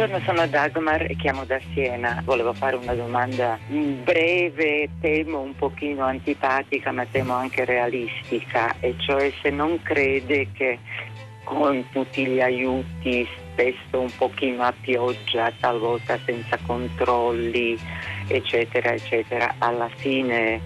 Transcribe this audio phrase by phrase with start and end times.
[0.00, 2.22] Buongiorno, sono Dagmar e chiamo da Siena.
[2.24, 9.30] Volevo fare una domanda breve, temo un pochino antipatica, ma temo anche realistica, e cioè
[9.42, 10.78] se non crede che
[11.44, 17.78] con tutti gli aiuti, spesso un pochino a pioggia, talvolta senza controlli,
[18.26, 20.62] eccetera, eccetera, alla fine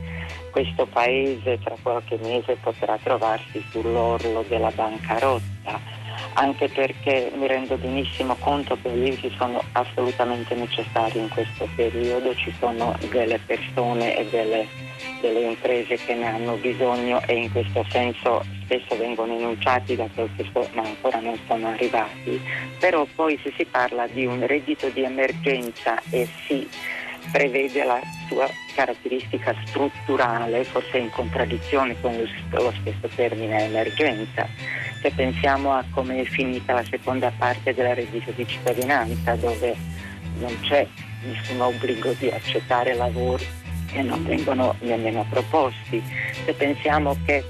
[0.52, 5.93] questo paese tra qualche mese potrà trovarsi sull'orlo della bancarotta
[6.34, 12.34] anche perché mi rendo benissimo conto che gli aiuti sono assolutamente necessari in questo periodo,
[12.34, 14.66] ci sono delle persone e delle,
[15.20, 20.28] delle imprese che ne hanno bisogno e in questo senso spesso vengono enunciati da so,
[20.72, 22.40] ma ancora non sono arrivati,
[22.78, 26.68] però poi se si parla di un reddito di emergenza e si
[27.32, 32.16] prevede la sua caratteristica strutturale, forse in contraddizione con
[32.50, 34.46] lo stesso termine emergenza,
[35.00, 39.76] se pensiamo a come è finita la seconda parte della reddito di cittadinanza, dove
[40.38, 40.86] non c'è
[41.24, 43.46] nessun obbligo di accettare lavori
[43.90, 46.02] che non vengono nemmeno proposti,
[46.44, 47.44] se pensiamo che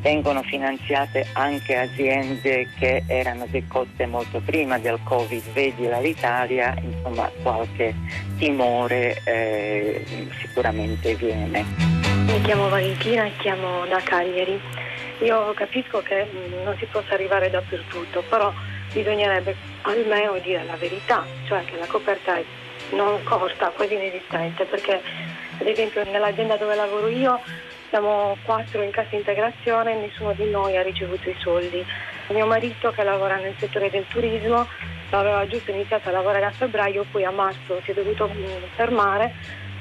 [0.00, 7.94] vengono finanziate anche aziende che erano decotte molto prima del Covid, vedi l'Italia, insomma qualche
[8.38, 10.04] timore eh,
[10.40, 11.64] sicuramente viene.
[12.24, 14.58] Mi chiamo Valentina e chiamo da Cagliari.
[15.22, 18.52] Io capisco che mm, non si possa arrivare dappertutto, però
[18.92, 22.44] bisognerebbe almeno dire la verità, cioè che la coperta è
[22.92, 25.00] non corta, quasi inesistente, perché
[25.58, 27.38] ad esempio nell'azienda dove lavoro io
[27.90, 31.84] siamo quattro in cassa integrazione e nessuno di noi ha ricevuto i soldi.
[32.28, 34.66] Mio marito che lavora nel settore del turismo
[35.10, 39.34] aveva giusto iniziato a lavorare a febbraio, poi a marzo si è dovuto mm, fermare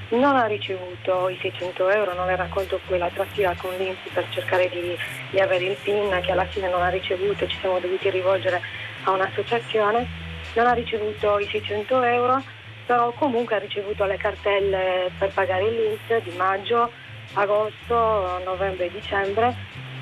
[0.09, 4.25] non ha ricevuto i 600 euro, non ha raccolto poi la trasfila con l'Inps per
[4.29, 4.97] cercare di,
[5.29, 8.59] di, avere il PIN che alla fine non ha ricevuto, ci siamo dovuti rivolgere
[9.03, 10.07] a un'associazione,
[10.55, 12.41] non ha ricevuto i 600 euro,
[12.87, 16.91] però comunque ha ricevuto le cartelle per pagare l'Inps di maggio,
[17.41, 19.55] agosto, novembre e dicembre.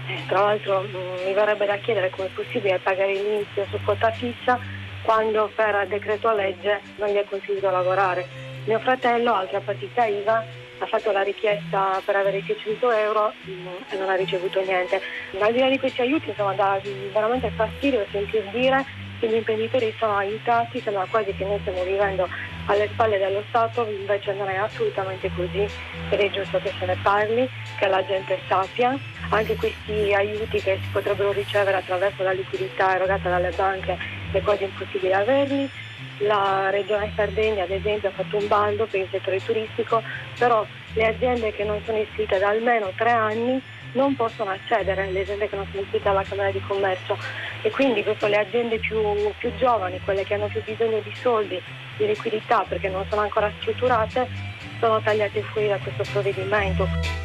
[0.07, 4.11] E tra l'altro mm, mi verrebbe da chiedere come è possibile pagare l'Inps su quota
[4.11, 4.59] fissa
[5.03, 10.43] quando per decreto legge non gli è consentito lavorare mio fratello, altra partita IVA,
[10.79, 15.01] ha fatto la richiesta per avere 600 euro mm, e non ha ricevuto niente.
[15.39, 16.79] Al di là di questi aiuti, insomma, dà
[17.13, 18.85] veramente fastidio sentir dire
[19.19, 22.27] che gli imprenditori sono aiutati, sembra quasi che noi stiamo vivendo
[22.67, 25.67] alle spalle dello Stato, invece non è assolutamente così
[26.09, 28.97] ed è giusto che se ne parli, che la gente sappia.
[29.29, 33.97] Anche questi aiuti che si potrebbero ricevere attraverso la liquidità erogata dalle banche
[34.31, 35.69] è quasi impossibile averli
[36.19, 40.01] la Regione Sardegna ad esempio ha fatto un bando per il settore turistico,
[40.37, 43.61] però le aziende che non sono iscritte da almeno tre anni
[43.93, 47.17] non possono accedere, le aziende che non sono iscritte alla Camera di Commercio
[47.61, 48.99] e quindi proprio le aziende più,
[49.37, 51.61] più giovani, quelle che hanno più bisogno di soldi,
[51.97, 54.27] di liquidità perché non sono ancora strutturate,
[54.79, 57.16] sono tagliate fuori da questo provvedimento.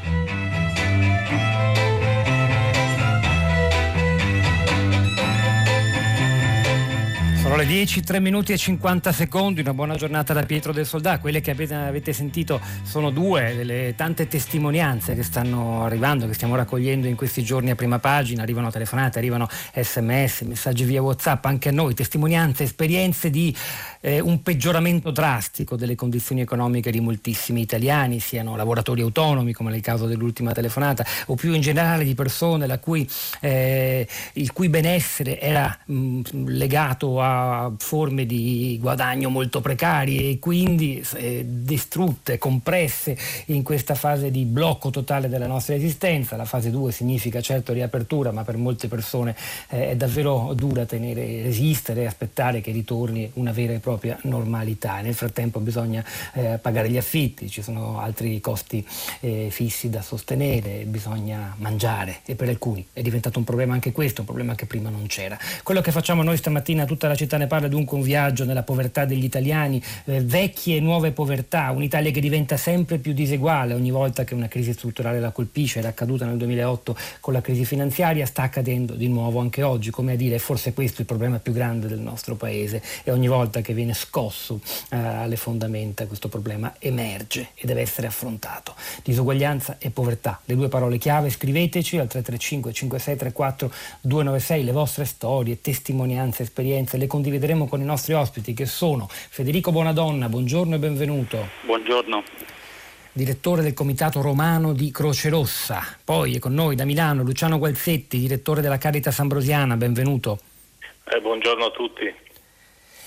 [7.52, 11.18] Sono le 10, 3 minuti e 50 secondi, una buona giornata da Pietro del Soldà.
[11.18, 17.06] Quelle che avete sentito sono due delle tante testimonianze che stanno arrivando, che stiamo raccogliendo
[17.08, 18.40] in questi giorni a prima pagina.
[18.40, 23.54] Arrivano telefonate, arrivano sms, messaggi via WhatsApp, anche a noi, testimonianze, esperienze di
[24.00, 29.82] eh, un peggioramento drastico delle condizioni economiche di moltissimi italiani, siano lavoratori autonomi, come nel
[29.82, 33.06] caso dell'ultima telefonata, o più in generale di persone cui,
[33.40, 37.41] eh, il cui benessere era mh, legato a
[37.78, 43.16] forme di guadagno molto precarie e quindi eh, distrutte, compresse
[43.47, 46.36] in questa fase di blocco totale della nostra esistenza.
[46.36, 49.34] La fase 2 significa certo riapertura, ma per molte persone
[49.69, 55.00] eh, è davvero dura tenere, resistere e aspettare che ritorni una vera e propria normalità.
[55.00, 58.87] Nel frattempo bisogna eh, pagare gli affitti, ci sono altri costi
[59.20, 64.20] eh, fissi da sostenere, bisogna mangiare e per alcuni è diventato un problema anche questo,
[64.20, 65.38] un problema che prima non c'era.
[65.62, 68.62] Quello che facciamo noi stamattina tutta la città città ne parla dunque un viaggio nella
[68.62, 73.90] povertà degli italiani, eh, vecchie e nuove povertà, un'Italia che diventa sempre più diseguale ogni
[73.90, 78.26] volta che una crisi strutturale la colpisce, era accaduta nel 2008 con la crisi finanziaria,
[78.26, 81.52] sta accadendo di nuovo anche oggi, come a dire forse questo è il problema più
[81.52, 86.75] grande del nostro paese e ogni volta che viene scosso eh, alle fondamenta questo problema
[86.78, 88.75] emerge e deve essere affrontato.
[89.02, 95.61] Disuguaglianza e povertà, le due parole chiave, scriveteci al 335 5634 296 le vostre storie,
[95.61, 101.48] testimonianze, esperienze, le condivideremo con i nostri ospiti che sono Federico Bonadonna, buongiorno e benvenuto.
[101.64, 102.24] Buongiorno.
[103.12, 105.82] Direttore del Comitato Romano di Croce Rossa.
[106.04, 110.40] Poi è con noi da Milano Luciano Gualzetti, direttore della Caritas Ambrosiana, benvenuto.
[111.04, 112.12] Eh, buongiorno a tutti.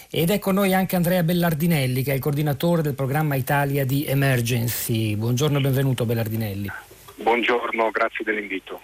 [0.09, 4.05] Ed è con noi anche Andrea Bellardinelli, che è il coordinatore del programma Italia di
[4.05, 5.17] Emergency.
[5.17, 6.71] Buongiorno e benvenuto Bellardinelli.
[7.15, 8.79] Buongiorno, grazie dell'invito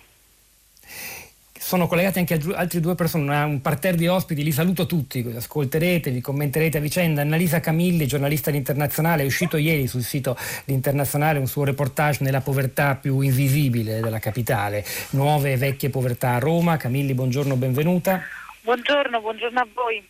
[1.72, 6.20] sono collegati anche altre due persone, un parterre di ospiti, li saluto tutti, ascolterete, vi
[6.20, 7.22] commenterete a vicenda.
[7.22, 10.36] Annalisa Camilli, giornalista internazionale, è uscito ieri sul sito
[10.66, 16.40] Internazionale un suo reportage nella povertà più invisibile della capitale, nuove e vecchie povertà a
[16.40, 16.76] Roma.
[16.76, 18.22] Camilli, buongiorno, benvenuta.
[18.64, 20.06] Buongiorno, buongiorno a voi.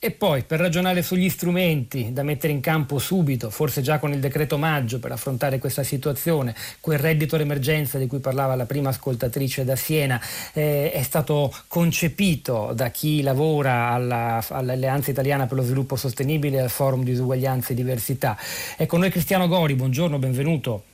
[0.00, 4.20] E poi per ragionare sugli strumenti da mettere in campo subito, forse già con il
[4.20, 9.64] decreto maggio per affrontare questa situazione, quel reddito d'emergenza di cui parlava la prima ascoltatrice
[9.64, 10.20] da Siena,
[10.52, 16.60] eh, è stato concepito da chi lavora alla, all'Alleanza Italiana per lo Sviluppo Sostenibile e
[16.60, 18.38] al Forum di Disuguaglianza e Diversità.
[18.76, 20.84] Ecco noi Cristiano Gori, buongiorno, benvenuto.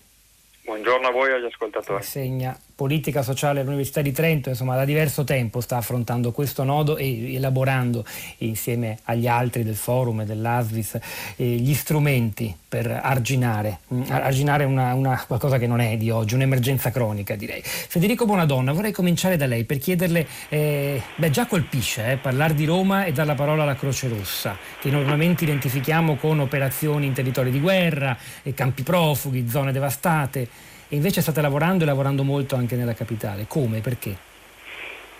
[0.64, 2.02] Buongiorno a voi e agli ascoltatori.
[2.02, 7.34] Segna politica sociale all'Università di Trento, insomma da diverso tempo sta affrontando questo nodo e
[7.34, 8.04] elaborando
[8.38, 10.98] insieme agli altri del forum e dell'ASVIS
[11.36, 16.10] eh, gli strumenti per arginare, mh, mm, arginare una, una, qualcosa che non è di
[16.10, 17.62] oggi, un'emergenza cronica direi.
[17.62, 22.64] Federico Bonadonna, vorrei cominciare da lei per chiederle, eh, beh già colpisce eh, parlare di
[22.64, 27.52] Roma e dare la parola alla Croce Rossa, che normalmente identifichiamo con operazioni in territori
[27.52, 28.16] di guerra,
[28.54, 33.46] campi profughi, zone devastate e invece state lavorando e lavorando molto anche nella capitale.
[33.48, 33.80] Come?
[33.80, 34.32] Perché?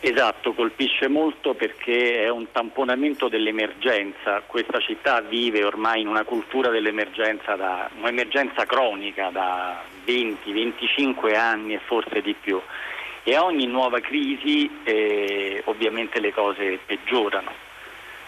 [0.06, 4.42] Esatto, colpisce molto perché è un tamponamento dell'emergenza.
[4.46, 11.78] Questa città vive ormai in una cultura dell'emergenza, da, un'emergenza cronica da 20-25 anni e
[11.78, 12.60] forse di più.
[13.22, 17.50] E a ogni nuova crisi eh, ovviamente le cose peggiorano.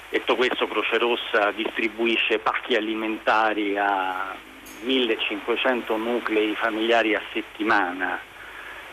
[0.09, 4.35] Detto questo Croce Rossa distribuisce pacchi alimentari a
[4.83, 8.19] 1500 nuclei familiari a settimana.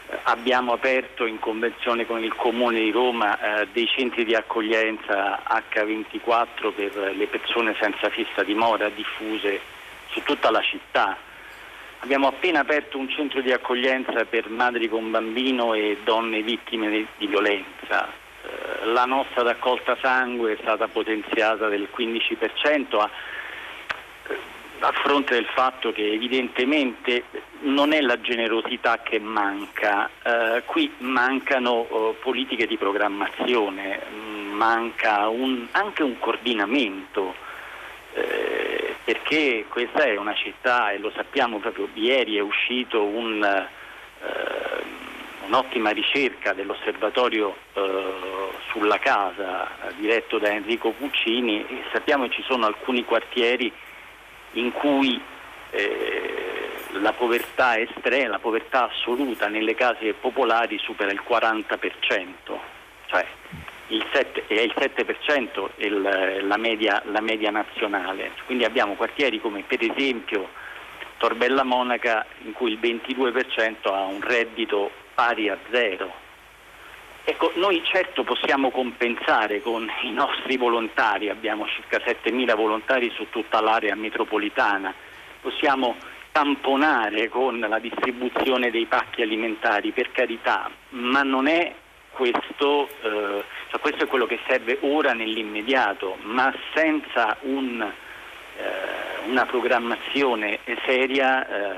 [0.08, 5.42] Eh, abbiamo aperto in convenzione con il Comune di Roma eh, dei centri di accoglienza
[5.48, 9.60] H24 per le persone senza fissa dimora diffuse
[10.08, 11.18] su tutta la città.
[12.00, 17.28] Abbiamo appena aperto un centro di accoglienza per madri con bambino e donne vittime di,
[17.28, 18.10] violenza.
[18.44, 23.00] Eh, la nostra raccolta sangue è stata potenziata del 15%.
[23.00, 23.10] A,
[24.84, 27.24] a fronte del fatto che evidentemente
[27.62, 35.30] non è la generosità che manca, eh, qui mancano eh, politiche di programmazione, mm, manca
[35.30, 37.34] un, anche un coordinamento,
[38.14, 44.84] eh, perché questa è una città e lo sappiamo proprio ieri è uscito un, eh,
[45.46, 48.04] un'ottima ricerca dell'osservatorio eh,
[48.70, 51.66] sulla casa diretto da Enrico Puccini.
[51.70, 53.72] E sappiamo che ci sono alcuni quartieri
[54.54, 55.22] in cui
[55.72, 56.70] eh,
[57.00, 62.58] la povertà estrema, la povertà assoluta nelle case popolari supera il 40%,
[63.08, 63.26] cioè
[63.88, 68.32] il 7, è il 7% il, la, media, la media nazionale.
[68.46, 70.50] Quindi abbiamo quartieri come per esempio
[71.18, 76.23] Torbella Monaca in cui il 22% ha un reddito pari a zero
[77.25, 83.62] Ecco, noi certo possiamo compensare con i nostri volontari, abbiamo circa 7.000 volontari su tutta
[83.62, 84.94] l'area metropolitana,
[85.39, 85.96] possiamo
[86.34, 91.74] tamponare con la distribuzione dei pacchi alimentari, per carità, ma non è
[92.12, 99.46] questo, eh, cioè questo è quello che serve ora nell'immediato, ma senza un, eh, una
[99.46, 101.75] programmazione seria eh,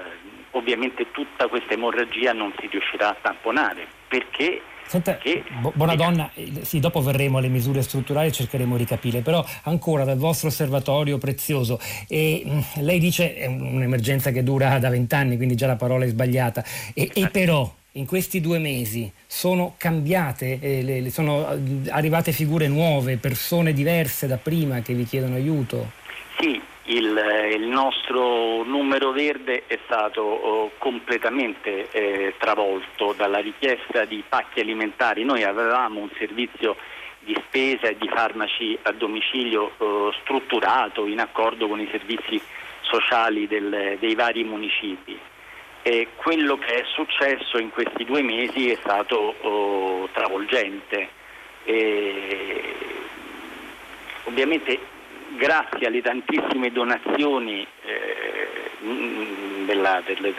[0.51, 6.29] ovviamente tutta questa emorragia non si riuscirà a tamponare, perché Senta, che, buona donna,
[6.61, 11.17] sì, dopo verremo alle misure strutturali e cercheremo di capire, però ancora dal vostro osservatorio
[11.17, 16.05] prezioso, e, mm, lei dice è un'emergenza che dura da vent'anni, quindi già la parola
[16.05, 16.63] è sbagliata,
[16.93, 22.67] e, e però in questi due mesi sono cambiate, eh, le, sono eh, arrivate figure
[22.67, 25.91] nuove, persone diverse da prima che vi chiedono aiuto?
[26.39, 34.23] Sì, il, il, nostro numero verde è stato oh, completamente eh, travolto dalla richiesta di
[34.27, 35.23] pacchi alimentari.
[35.23, 36.75] Noi avevamo un servizio
[37.19, 42.39] di spesa e di farmaci a domicilio oh, strutturato in accordo con i servizi
[42.81, 45.17] sociali del, dei vari municipi.
[45.81, 51.09] E quello che è successo in questi due mesi è stato oh, travolgente.
[51.63, 52.75] E,
[54.25, 54.93] ovviamente
[55.35, 58.47] grazie alle tantissime donazioni eh,
[59.65, 60.33] della, delle,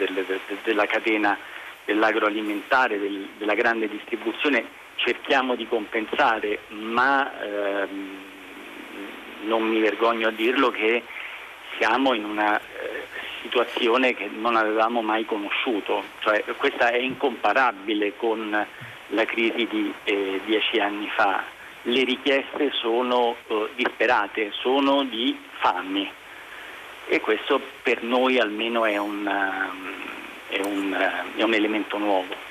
[0.63, 1.37] della, catena
[1.85, 8.17] dell'agroalimentare, del, della grande distribuzione, cerchiamo di compensare, ma ehm,
[9.43, 11.03] non mi vergogno a dirlo che
[11.77, 13.05] siamo in una eh,
[13.41, 18.65] situazione che non avevamo mai conosciuto, cioè, questa è incomparabile con
[19.11, 21.55] la crisi di eh, dieci anni fa
[21.87, 26.09] le richieste sono eh, disperate, sono di fammi
[27.07, 32.46] e questo per noi almeno è un, uh, è un, uh, è un elemento nuovo.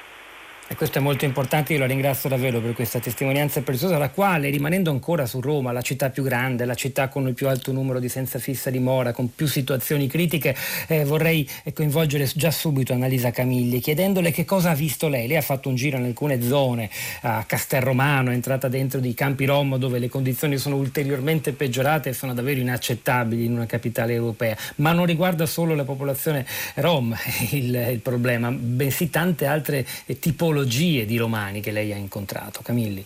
[0.68, 4.50] E questo è molto importante, io la ringrazio davvero per questa testimonianza preziosa, la quale,
[4.50, 8.00] rimanendo ancora su Roma, la città più grande, la città con il più alto numero
[8.00, 10.56] di senza fissa dimora, con più situazioni critiche,
[10.88, 15.28] eh, vorrei coinvolgere già subito Annalisa Camigli, chiedendole che cosa ha visto lei.
[15.28, 19.44] Lei ha fatto un giro in alcune zone, a Castelromano, è entrata dentro dei campi
[19.44, 24.56] rom dove le condizioni sono ulteriormente peggiorate e sono davvero inaccettabili in una capitale europea,
[24.76, 26.44] ma non riguarda solo la popolazione
[26.75, 27.16] rom
[27.52, 29.87] il, il problema, bensì tante altre
[30.18, 32.62] tipologie tipologie di romani che lei ha incontrato.
[32.62, 33.04] Camilli.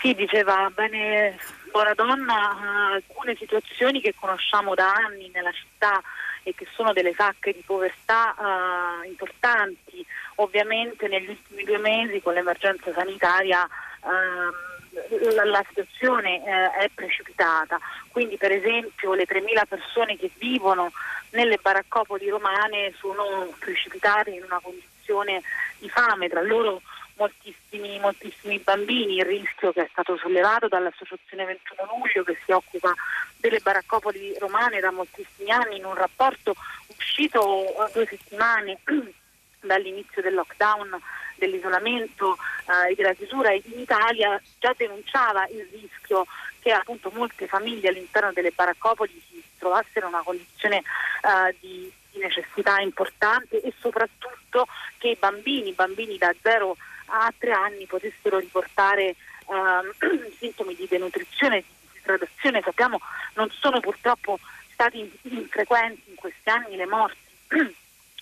[0.00, 1.38] Sì, diceva bene
[1.70, 6.00] Buona Donna, alcune situazioni che conosciamo da anni nella città
[6.42, 10.06] e che sono delle sacche di povertà uh, importanti.
[10.36, 13.68] Ovviamente negli ultimi due mesi con l'emergenza sanitaria
[14.00, 20.92] uh, la, la, situazione uh, è precipitata, quindi per esempio le 3.000 persone che vivono
[21.30, 24.94] nelle baraccopoli romane sono precipitate in una condizione
[25.78, 26.82] di fame, tra loro
[27.16, 32.92] moltissimi, moltissimi bambini, il rischio che è stato sollevato dall'Associazione 21 Luglio che si occupa
[33.38, 36.54] delle baraccopoli romane da moltissimi anni in un rapporto
[36.88, 38.78] uscito due settimane
[39.60, 41.00] dall'inizio del lockdown,
[41.36, 42.36] dell'isolamento
[42.66, 46.26] eh, e della chiusura in Italia già denunciava il rischio
[46.60, 52.22] che appunto molte famiglie all'interno delle baraccopoli si trovassero in una condizione eh, di di
[52.22, 54.66] necessità importanti e soprattutto
[54.98, 59.14] che i bambini, bambini da 0 a 3 anni potessero riportare
[59.48, 62.62] ehm, sintomi di denutrizione, di disidratazione.
[62.62, 63.00] Sappiamo
[63.34, 64.38] non sono purtroppo
[64.72, 67.18] stati infrequenti in questi anni le morti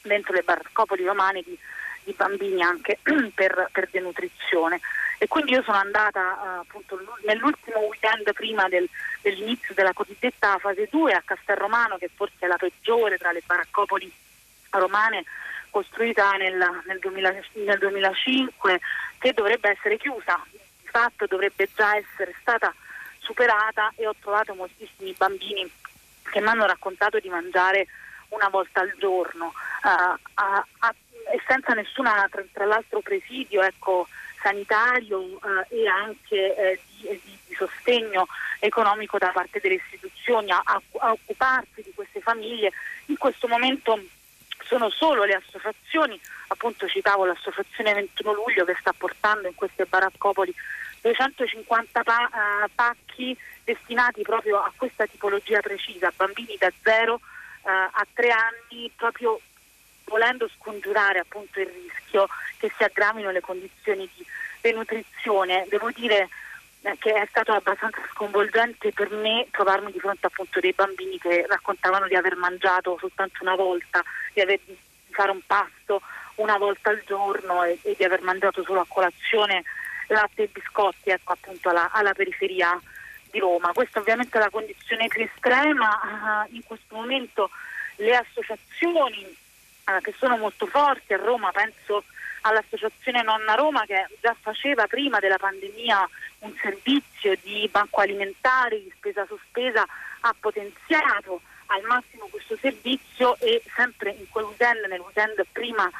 [0.02, 1.56] dentro le baraccopoli romane di,
[2.04, 2.99] di bambini anche
[3.34, 4.80] per, per denutrizione.
[5.18, 8.88] E quindi io sono andata uh, appunto nell'ultimo weekend prima del,
[9.23, 14.12] dell'inizio della cosiddetta fase 2 a Castelromano che forse è la peggiore tra le baraccopoli
[14.70, 15.25] romane
[15.70, 16.56] costruita nel,
[16.87, 17.34] nel, 2000,
[17.64, 18.80] nel 2005
[19.18, 22.73] che dovrebbe essere chiusa, di fatto dovrebbe già essere stata
[23.18, 25.68] superata e ho trovato moltissimi bambini
[26.30, 27.87] che mi hanno raccontato di mangiare
[28.28, 29.52] una volta al giorno.
[29.82, 30.94] Uh, a, a,
[31.32, 34.06] e senza nessuna tra, tra l'altro presidio ecco,
[34.40, 35.40] sanitario
[35.70, 38.26] eh, e anche eh, di, di, di, sostegno
[38.58, 42.72] economico da parte delle istituzioni a, a, occuparsi di queste famiglie.
[43.06, 43.98] In questo momento
[44.64, 50.54] sono solo le associazioni, appunto citavo l'associazione 21 luglio che sta portando in queste baraccopoli
[51.00, 57.20] 250 pa- uh, pacchi destinati proprio a questa tipologia precisa, bambini da 0 uh,
[57.62, 59.38] a 3 anni, proprio
[60.04, 62.26] volendo scongiurare appunto il rischio
[62.58, 64.25] che si aggravino le condizioni di
[64.61, 65.66] denutrizione.
[65.68, 66.28] Devo dire
[66.82, 71.46] eh, che è stato abbastanza sconvolgente per me trovarmi di fronte appunto dei bambini che
[71.49, 74.61] raccontavano di aver mangiato soltanto una volta, di, aver,
[75.11, 76.02] fare un pasto
[76.37, 79.62] una volta al giorno e, e, di aver mangiato solo a colazione
[80.08, 82.78] latte e biscotti ecco, appunto alla, alla periferia
[83.30, 83.73] di Roma.
[83.73, 87.50] Questa ovviamente è la condizione più estrema, uh, in questo momento
[87.96, 89.37] le associazioni
[89.84, 92.04] eh, che sono molto forti a Roma, penso
[92.42, 96.08] all'Associazione Nonna Roma che già faceva prima della pandemia
[96.40, 99.86] un servizio di banco alimentare, di spesa sospesa,
[100.20, 105.90] ha potenziato al massimo questo servizio e sempre in quel weekend, nel weekend prima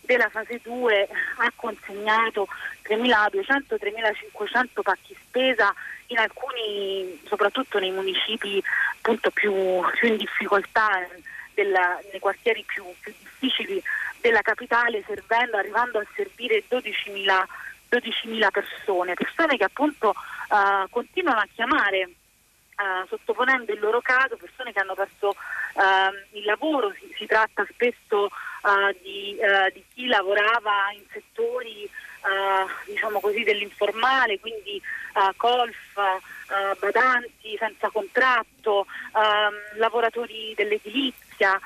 [0.00, 1.08] della fase 2
[1.38, 2.48] ha consegnato
[2.84, 5.72] 3.200-3.500 pacchi spesa
[6.06, 8.62] in alcuni, soprattutto nei municipi
[8.96, 11.06] appunto, più, più in difficoltà
[11.54, 13.82] della, nei quartieri più, più, difficili
[14.20, 17.44] della capitale, servendo, arrivando a servire 12.000,
[17.90, 22.10] 12.000 persone, persone che appunto uh, continuano a chiamare
[22.72, 27.64] Uh, sottoponendo il loro caso, persone che hanno perso uh, il lavoro, si, si tratta
[27.70, 29.38] spesso uh, di,
[29.74, 31.88] di, chi lavorava in settori
[32.86, 34.80] diciamo così, dell'informale, quindi
[35.36, 35.76] colf,
[36.78, 41.60] badanti senza contratto, ehm, lavoratori dell'edilizia edilizia,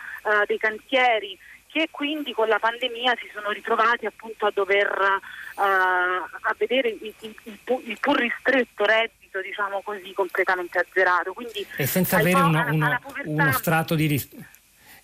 [0.47, 6.55] dei cantieri che quindi con la pandemia si sono ritrovati appunto a dover uh, a
[6.57, 11.35] vedere il, il, il, pur ristretto reddito diciamo così completamente azzerato.
[11.35, 14.35] Quindi e senza avere uno, uno, uno strato di, ris-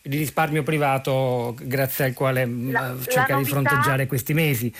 [0.00, 4.74] di, risparmio privato grazie al quale la, cercare di fronteggiare questi mesi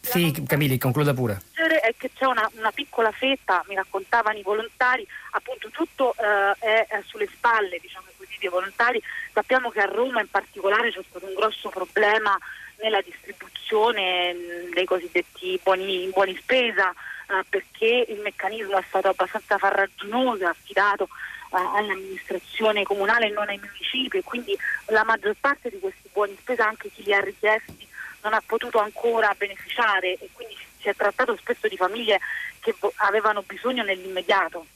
[0.00, 1.42] sì, Camilli, concluda pure.
[1.52, 6.86] È che c'è una, una, piccola fetta, mi raccontavano i volontari, appunto tutto eh, è,
[6.88, 9.02] è, sulle spalle diciamo così, dei volontari.
[9.32, 12.38] Sappiamo che a Roma in particolare c'è stato un grosso problema
[12.80, 14.34] nella distribuzione
[14.72, 21.08] dei cosiddetti buoni, buoni spesa, eh, perché il meccanismo è stato abbastanza farraginoso, affidato
[21.52, 26.36] eh, all'amministrazione comunale e non ai municipi e quindi la maggior parte di questi buoni
[26.38, 27.86] spesa, anche chi li ha richiesti,
[28.22, 32.18] non ha potuto ancora beneficiare e quindi si è trattato spesso di famiglie
[32.60, 34.66] che avevano bisogno nell'immediato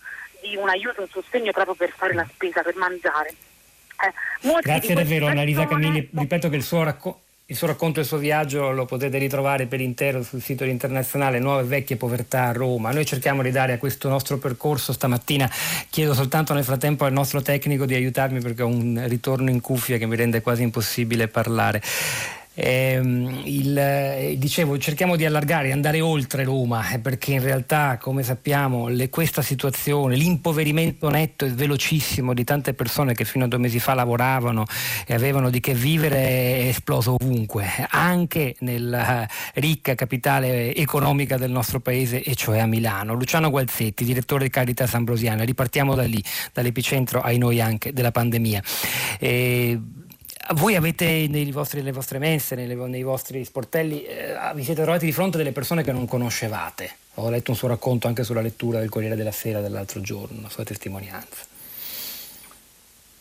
[0.41, 3.35] di un aiuto, un sostegno proprio per fare la spesa, per mangiare.
[4.03, 7.21] Eh, Grazie davvero Annalisa Camilli, ripeto che il suo racconto
[7.53, 11.39] il suo racconto e il suo viaggio lo potete ritrovare per intero sul sito internazionale
[11.39, 12.93] Nuove Vecchie Povertà a Roma.
[12.93, 15.51] Noi cerchiamo di dare a questo nostro percorso stamattina,
[15.91, 19.99] chiedo soltanto nel frattempo al nostro tecnico di aiutarmi perché ho un ritorno in cuffia
[19.99, 21.83] che mi rende quasi impossibile parlare.
[22.55, 23.01] Eh,
[23.45, 28.89] il, eh, dicevo, cerchiamo di allargare, andare oltre Roma, eh, perché in realtà, come sappiamo,
[28.89, 33.79] le, questa situazione, l'impoverimento netto e velocissimo di tante persone che fino a due mesi
[33.79, 34.65] fa lavoravano
[35.07, 41.81] e avevano di che vivere è esploso ovunque, anche nella ricca capitale economica del nostro
[41.81, 43.15] paese, e cioè a Milano.
[43.15, 48.63] Luciano Gualzetti, direttore di Caritas Ambrosiana, ripartiamo da lì, dall'epicentro ai noi anche della pandemia.
[49.19, 49.81] Eh,
[50.55, 55.13] voi avete vostri, nelle vostre mense, nelle, nei vostri sportelli, eh, vi siete trovati di
[55.13, 56.97] fronte a delle persone che non conoscevate.
[57.17, 60.49] Ho letto un suo racconto anche sulla lettura del Corriere della Sera dell'altro giorno, una
[60.49, 61.47] sua testimonianza.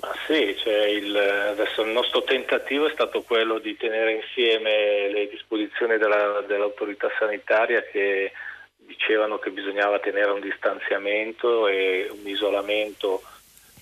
[0.01, 5.27] Ma sì, cioè il, adesso il nostro tentativo è stato quello di tenere insieme le
[5.29, 8.31] disposizioni della, dell'autorità sanitaria che
[8.77, 13.21] dicevano che bisognava tenere un distanziamento e un isolamento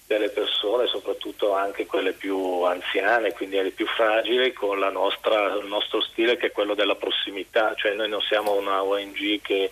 [0.09, 6.01] delle persone, soprattutto anche quelle più anziane, quindi le più fragili, con nostra, il nostro
[6.01, 9.69] stile che è quello della prossimità, cioè noi non siamo una ONG che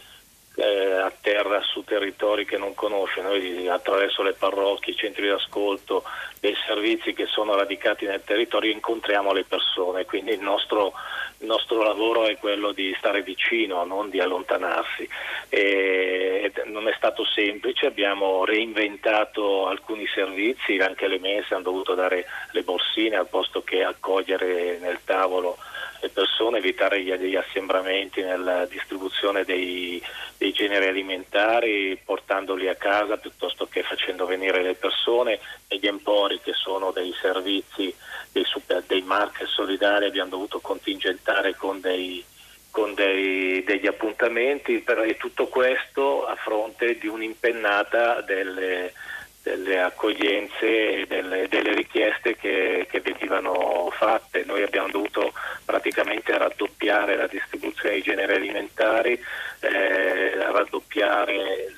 [0.54, 6.04] eh, atterra su territori che non conosce, noi attraverso le parrocchie, i centri di ascolto,
[6.40, 10.94] dei servizi che sono radicati nel territorio incontriamo le persone, quindi il nostro,
[11.40, 15.08] il nostro lavoro è quello di stare vicino, non di allontanarsi.
[15.50, 22.26] E non è stato semplice, abbiamo reinventato alcuni servizi, anche le messe hanno dovuto dare
[22.52, 25.58] le borsine al posto che accogliere nel tavolo
[26.02, 30.02] le persone, evitare gli, assembramenti nella distribuzione dei,
[30.38, 35.88] dei, generi alimentari, portandoli a casa piuttosto che facendo venire le persone e gli
[36.28, 37.94] empori che sono dei servizi,
[38.32, 42.24] dei, super, dei market solidari abbiamo dovuto contingentare con dei
[42.70, 48.94] con dei, degli appuntamenti però, e tutto questo a fronte di un'impennata delle,
[49.42, 54.44] delle accoglienze e delle, delle, richieste che, che, venivano fatte.
[54.46, 55.34] Noi abbiamo dovuto
[55.66, 59.20] praticamente raddoppiare la distribuzione dei generi alimentari,
[59.62, 61.74] eh, raddoppiare,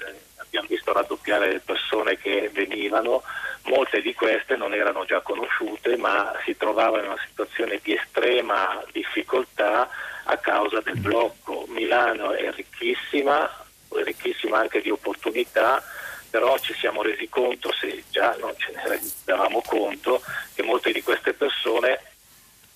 [0.49, 3.21] abbiamo visto raddoppiare le persone che venivano,
[3.65, 8.83] molte di queste non erano già conosciute ma si trovavano in una situazione di estrema
[8.91, 9.87] difficoltà
[10.23, 11.65] a causa del blocco.
[11.69, 15.83] Milano è ricchissima, è ricchissima anche di opportunità
[16.29, 20.21] però ci siamo resi conto, se già non ce ne davamo conto,
[20.53, 21.99] che molte di queste persone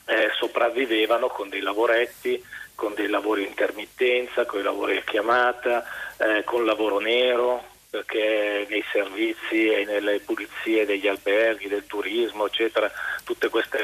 [0.06, 2.44] eh, sopravvivevano con dei lavoretti,
[2.76, 5.84] con dei lavori intermittenza, con i lavori a chiamata,
[6.18, 12.92] eh, con lavoro nero, perché nei servizi e nelle pulizie degli alberghi, del turismo, eccetera,
[13.24, 13.78] tutto questo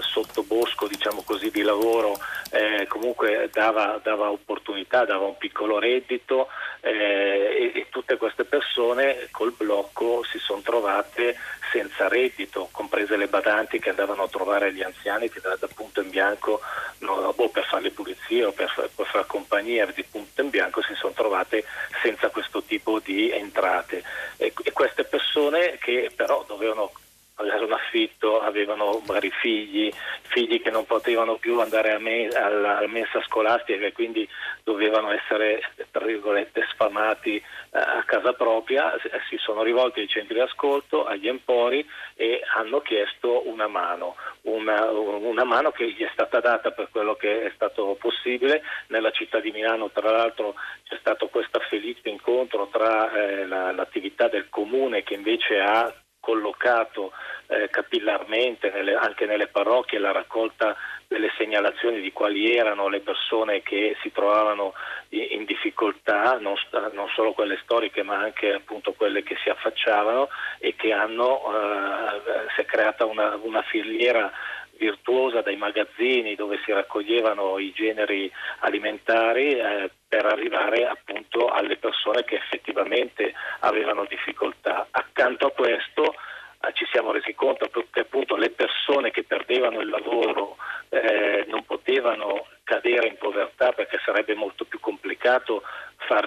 [0.00, 2.18] sottobosco diciamo così, di lavoro
[2.50, 6.48] eh, comunque dava, dava, opportunità, dava un piccolo reddito
[6.80, 11.36] eh, e, e, tutte queste persone col blocco si sono trovate
[11.76, 16.08] senza reddito, comprese le badanti che andavano a trovare gli anziani che da, punto in
[16.08, 16.60] bianco
[17.00, 20.80] no, boh, per fare le pulizie o per, per fare compagnia di punto in bianco
[20.82, 21.64] si sono trovate
[22.02, 24.02] senza questo tipo di entrate.
[24.38, 26.90] E, e queste persone che però dovevano
[27.36, 32.78] pagare un affitto, avevano magari figli, figli che non potevano più andare a me, alla,
[32.78, 34.26] alla mensa scolastica e quindi
[34.64, 37.42] dovevano essere tra virgolette sfamati eh,
[37.78, 38.94] a casa propria,
[39.28, 44.90] si sono rivolti ai centri di ascolto, agli empori e hanno chiesto una mano, una,
[44.90, 48.62] una mano che gli è stata data per quello che è stato possibile.
[48.88, 54.28] Nella città di Milano tra l'altro c'è stato questo felice incontro tra eh, la, l'attività
[54.28, 55.92] del comune che invece ha
[56.26, 57.12] collocato
[57.46, 63.62] eh, capillarmente nelle, anche nelle parrocchie la raccolta delle segnalazioni di quali erano le persone
[63.62, 64.74] che si trovavano
[65.10, 66.56] in difficoltà, non,
[66.94, 72.50] non solo quelle storiche ma anche appunto quelle che si affacciavano e che hanno, eh,
[72.56, 74.32] si è creata una, una filiera
[74.78, 82.24] virtuosa dai magazzini dove si raccoglievano i generi alimentari eh, per arrivare appunto alle persone
[82.24, 84.86] che effettivamente avevano difficoltà.
[84.90, 86.14] Accanto a questo
[86.60, 90.56] eh, ci siamo resi conto che appunto le persone che perdevano il lavoro
[90.88, 95.62] eh, non potevano cadere in povertà perché sarebbe molto più complicato
[95.96, 96.26] far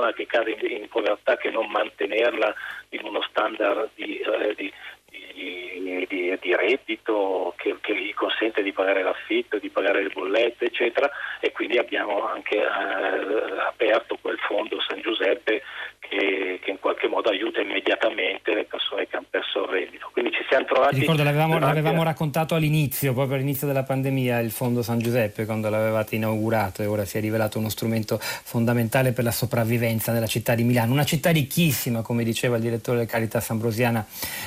[0.00, 2.54] persona che cade in povertà che non mantenerla
[2.90, 4.72] in uno standard di, eh, di,
[5.40, 10.66] di, di, di reddito che, che, gli consente di pagare l'affitto, di pagare le bollette,
[10.66, 15.62] eccetera, e quindi abbiamo anche eh, aperto quel fondo San Giuseppe
[16.00, 20.08] che, che, in qualche modo aiuta immediatamente le persone che hanno perso il reddito.
[20.12, 20.98] Quindi ci siamo trovati.
[20.98, 26.16] Ricordo, l'avevamo, l'avevamo raccontato all'inizio, proprio all'inizio della pandemia, il Fondo San Giuseppe, quando l'avevate
[26.16, 30.64] inaugurato e ora si è rivelato uno strumento fondamentale per la sopravvivenza nella città di
[30.64, 30.92] Milano.
[30.92, 34.04] Una città ricchissima, come diceva il direttore del Caritas Ambrosiana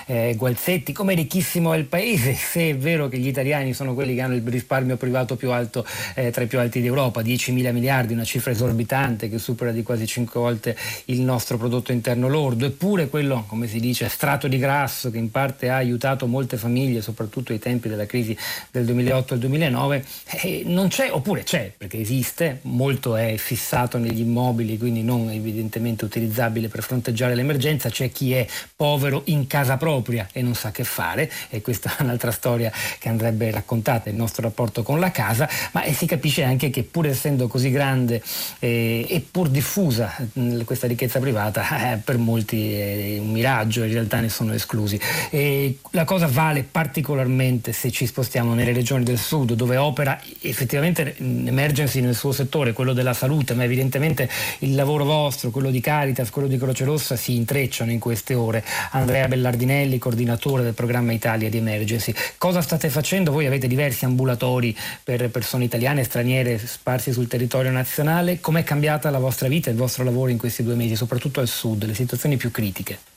[0.07, 4.15] eh, Gualzetti, come ricchissimo è il paese, se è vero che gli italiani sono quelli
[4.15, 5.85] che hanno il risparmio privato più alto
[6.15, 9.83] eh, tra i più alti d'Europa, 10 mila miliardi, una cifra esorbitante che supera di
[9.83, 14.47] quasi 5 volte il nostro nostro prodotto interno lordo, eppure quello, come si dice, strato
[14.47, 18.35] di grasso che in parte ha aiutato molte famiglie, soprattutto ai tempi della crisi
[18.71, 20.05] del 2008 e 2009,
[20.41, 26.05] eh, non c'è, oppure c'è, perché esiste, molto è fissato negli immobili, quindi non evidentemente
[26.05, 30.85] utilizzabile per fronteggiare l'emergenza, c'è chi è povero in casa propria e non sa che
[30.85, 35.49] fare, e questa è un'altra storia che andrebbe raccontata, il nostro rapporto con la casa,
[35.73, 38.23] ma eh, si capisce anche che pur essendo così grande
[38.59, 43.83] eh, e pur diffusa mh, questa ricchezza privata, privata eh, per molti è un miraggio,
[43.83, 44.99] in realtà ne sono esclusi.
[45.29, 51.15] E la cosa vale particolarmente se ci spostiamo nelle regioni del sud dove opera effettivamente
[51.17, 56.29] emergency nel suo settore, quello della salute, ma evidentemente il lavoro vostro, quello di Caritas,
[56.29, 58.63] quello di Croce Rossa si intrecciano in queste ore.
[58.91, 62.13] Andrea Bellardinelli, coordinatore del programma Italia di Emergency.
[62.37, 63.31] Cosa state facendo?
[63.31, 68.39] Voi avete diversi ambulatori per persone italiane e straniere sparsi sul territorio nazionale.
[68.39, 71.39] Com'è cambiata la vostra vita e il vostro lavoro in questi due mesi, soprattutto soprattutto
[71.39, 73.12] al sud, le situazioni più critiche?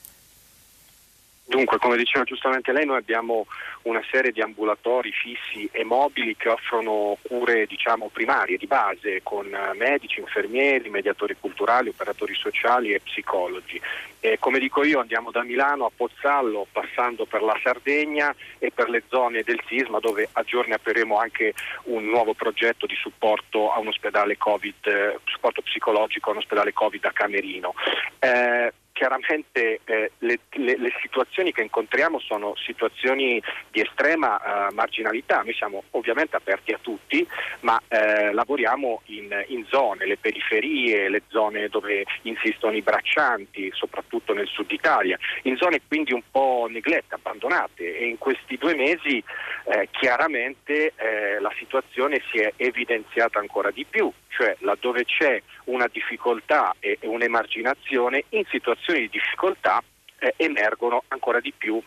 [1.49, 3.47] Dunque, come diceva giustamente lei, noi abbiamo
[3.83, 9.47] una serie di ambulatori fissi e mobili che offrono cure diciamo, primarie, di base, con
[9.77, 13.81] medici, infermieri, mediatori culturali, operatori sociali e psicologi.
[14.19, 18.89] E come dico io, andiamo da Milano a Pozzallo, passando per la Sardegna e per
[18.89, 21.55] le zone del sisma, dove a giorni apriremo anche
[21.85, 26.73] un nuovo progetto di supporto a un ospedale Covid, eh, supporto psicologico a un ospedale
[26.73, 27.73] Covid a Camerino.
[28.19, 35.43] Eh, chiaramente eh, le, le, le, situazioni che incontriamo sono situazioni di estrema uh, marginalità.
[35.43, 37.27] Noi siamo ovviamente aperti a tutti,
[37.61, 44.33] ma eh, lavoriamo in, in, zone, le periferie, le zone dove insistono i braccianti, soprattutto
[44.33, 49.23] nel sud Italia, in zone quindi un po' neglette, abbandonate e in questi due mesi
[49.65, 55.89] eh, chiaramente eh, la situazione si è evidenziata ancora di più cioè laddove c'è una
[55.91, 59.83] difficoltà e un'emarginazione, in situazioni di difficoltà
[60.19, 61.83] eh, emergono ancora di più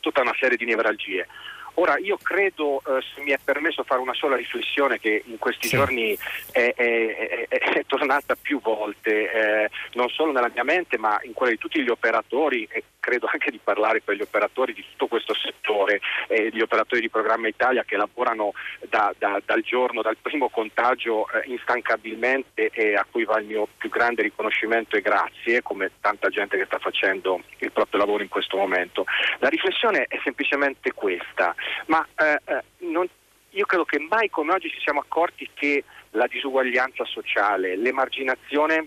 [0.00, 1.26] tutta una serie di nevralgie.
[1.74, 5.68] Ora io credo, eh, se mi è permesso fare una sola riflessione che in questi
[5.68, 5.76] sì.
[5.76, 6.18] giorni
[6.50, 11.34] è, è, è, è, tornata più volte, eh, non solo nella mia mente ma in
[11.34, 15.06] quella di tutti gli operatori e credo anche di parlare per gli operatori di tutto
[15.06, 18.52] questo settore, eh, gli operatori di Programma Italia che lavorano
[18.86, 23.66] da, da, dal giorno, dal primo contagio eh, instancabilmente e a cui va il mio
[23.78, 28.28] più grande riconoscimento e grazie, come tanta gente che sta facendo il proprio lavoro in
[28.28, 29.06] questo momento.
[29.38, 31.54] La riflessione è semplicemente questa
[31.86, 33.08] ma eh, eh, non,
[33.50, 38.86] io credo che mai come oggi ci siamo accorti che la disuguaglianza sociale, l'emarginazione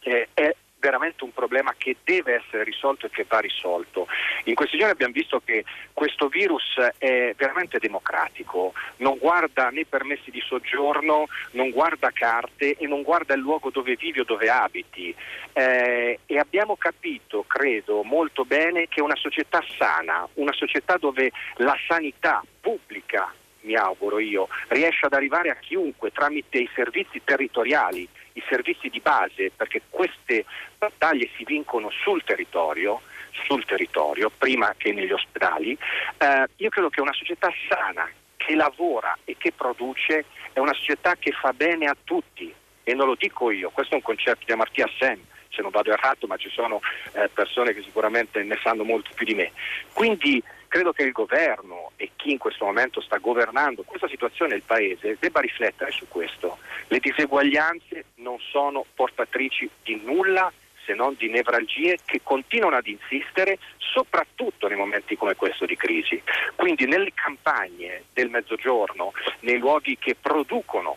[0.00, 4.08] eh, è veramente un problema che deve essere risolto e che va risolto.
[4.44, 10.32] In questi giorni abbiamo visto che questo virus è veramente democratico, non guarda né permessi
[10.32, 15.14] di soggiorno, non guarda carte e non guarda il luogo dove vivi o dove abiti.
[15.52, 21.76] Eh, e abbiamo capito, credo, molto bene che una società sana, una società dove la
[21.86, 28.42] sanità pubblica mi auguro io, riesce ad arrivare a chiunque tramite i servizi territoriali, i
[28.48, 30.44] servizi di base, perché queste
[30.78, 33.00] battaglie si vincono sul territorio,
[33.46, 35.76] sul territorio prima che negli ospedali,
[36.18, 41.14] eh, io credo che una società sana, che lavora e che produce, è una società
[41.16, 42.52] che fa bene a tutti.
[42.84, 45.92] E non lo dico io, questo è un concetto di Amartya Sen, se non vado
[45.92, 46.80] errato, ma ci sono
[47.12, 49.52] eh, persone che sicuramente ne sanno molto più di me.
[49.92, 54.62] Quindi credo che il governo e chi in questo momento sta governando questa situazione del
[54.62, 56.56] Paese debba riflettere su questo.
[56.88, 60.50] Le diseguaglianze non sono portatrici di nulla
[60.86, 66.22] se non di nevralgie che continuano ad insistere soprattutto nei momenti come questo di crisi.
[66.54, 70.96] Quindi nelle campagne del mezzogiorno, nei luoghi che producono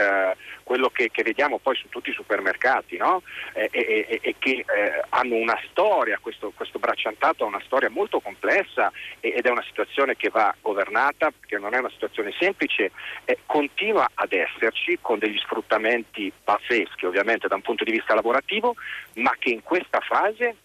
[0.00, 3.22] eh, quello che, che, vediamo poi su tutti i supermercati no?
[3.52, 8.20] e, e, e, che eh, hanno una storia, questo, questo, bracciantato ha una storia molto
[8.20, 12.92] complessa ed è una situazione che va governata, perché non è una situazione semplice,
[13.24, 18.74] eh, continua ad esserci con degli sfruttamenti pazzeschi ovviamente da un punto di vista lavorativo,
[19.14, 20.56] ma che in questa fase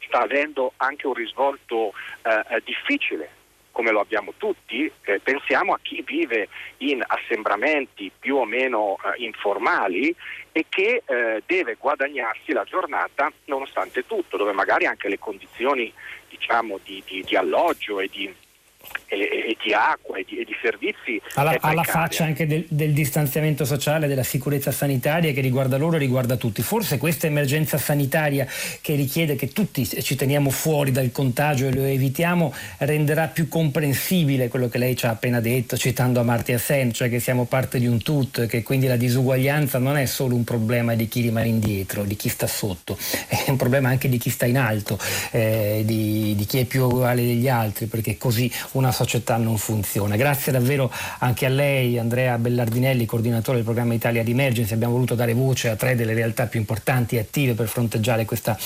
[0.00, 3.36] sta avendo anche un risvolto eh, eh difficile
[3.78, 9.22] come lo abbiamo tutti, eh, pensiamo a chi vive in assembramenti più o meno eh,
[9.22, 10.12] informali
[10.50, 15.92] e che eh, deve guadagnarsi la giornata nonostante tutto, dove magari anche le condizioni
[16.28, 18.34] diciamo, di, di, di alloggio e di
[19.08, 21.20] e, e, di acqua e di, e di servizi.
[21.34, 25.98] Alla, alla faccia anche del, del, distanziamento sociale, della sicurezza sanitaria che riguarda loro e
[25.98, 26.62] riguarda tutti.
[26.62, 28.46] Forse questa emergenza sanitaria
[28.80, 34.48] che richiede che tutti ci teniamo fuori dal contagio e lo evitiamo renderà più comprensibile
[34.48, 37.86] quello che lei ci ha appena detto, citando Amartya Sen, cioè che siamo parte di
[37.86, 41.48] un tutto e che quindi la disuguaglianza non è solo un problema di chi rimane
[41.48, 44.98] indietro, di chi sta sotto, è un problema anche di chi sta in alto,
[45.30, 50.16] eh, di, di chi è più uguale degli altri, perché così una società non funziona.
[50.16, 54.72] Grazie davvero anche a lei, Andrea Bellardinelli, coordinatore del programma Italia di Emergency.
[54.72, 58.56] Abbiamo voluto dare voce a tre delle realtà più importanti e attive per fronteggiare questa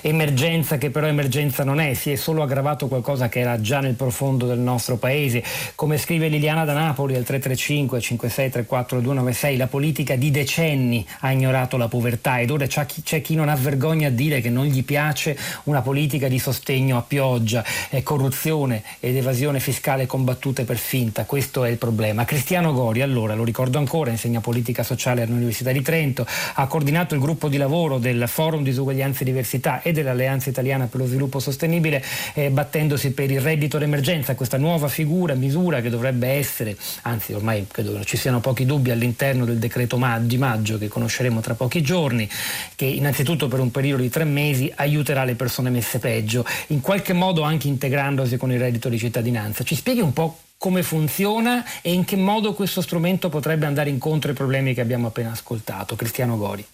[0.00, 3.94] emergenza che però emergenza non è, si è solo aggravato qualcosa che era già nel
[3.94, 5.44] profondo del nostro paese.
[5.76, 11.76] Come scrive Liliana da Napoli al 335 5634 296, la politica di decenni ha ignorato
[11.76, 14.64] la povertà ed ora c'è chi, c'è chi non ha vergogna a dire che non
[14.64, 17.64] gli piace una politica di sostegno a pioggia,
[18.02, 22.24] corruzione ed evasione evasione fiscale combattute per finta, questo è il problema.
[22.24, 26.24] Cristiano Gori, allora, lo ricordo ancora, insegna politica sociale all'Università di Trento,
[26.54, 31.00] ha coordinato il gruppo di lavoro del Forum Disuguaglianza e Diversità e dell'Alleanza Italiana per
[31.00, 36.28] lo Sviluppo Sostenibile, eh, battendosi per il reddito d'emergenza, questa nuova figura, misura che dovrebbe
[36.28, 41.40] essere, anzi ormai credo ci siano pochi dubbi all'interno del decreto di maggio che conosceremo
[41.40, 42.28] tra pochi giorni,
[42.76, 47.12] che innanzitutto per un periodo di tre mesi aiuterà le persone messe peggio, in qualche
[47.12, 49.64] modo anche integrandosi con il reddito di cittadinanza finanza.
[49.64, 54.28] Ci spieghi un po' come funziona e in che modo questo strumento potrebbe andare incontro
[54.28, 55.96] ai problemi che abbiamo appena ascoltato.
[55.96, 56.64] Cristiano Gori.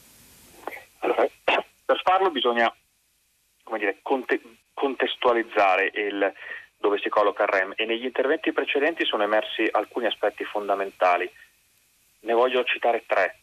[0.99, 1.25] Allora,
[1.85, 2.75] per farlo bisogna
[3.79, 4.40] dire, conte-
[4.75, 6.33] contestualizzare il,
[6.79, 11.31] dove si colloca il REM e negli interventi precedenti sono emersi alcuni aspetti fondamentali.
[12.21, 13.38] Ne voglio citare tre.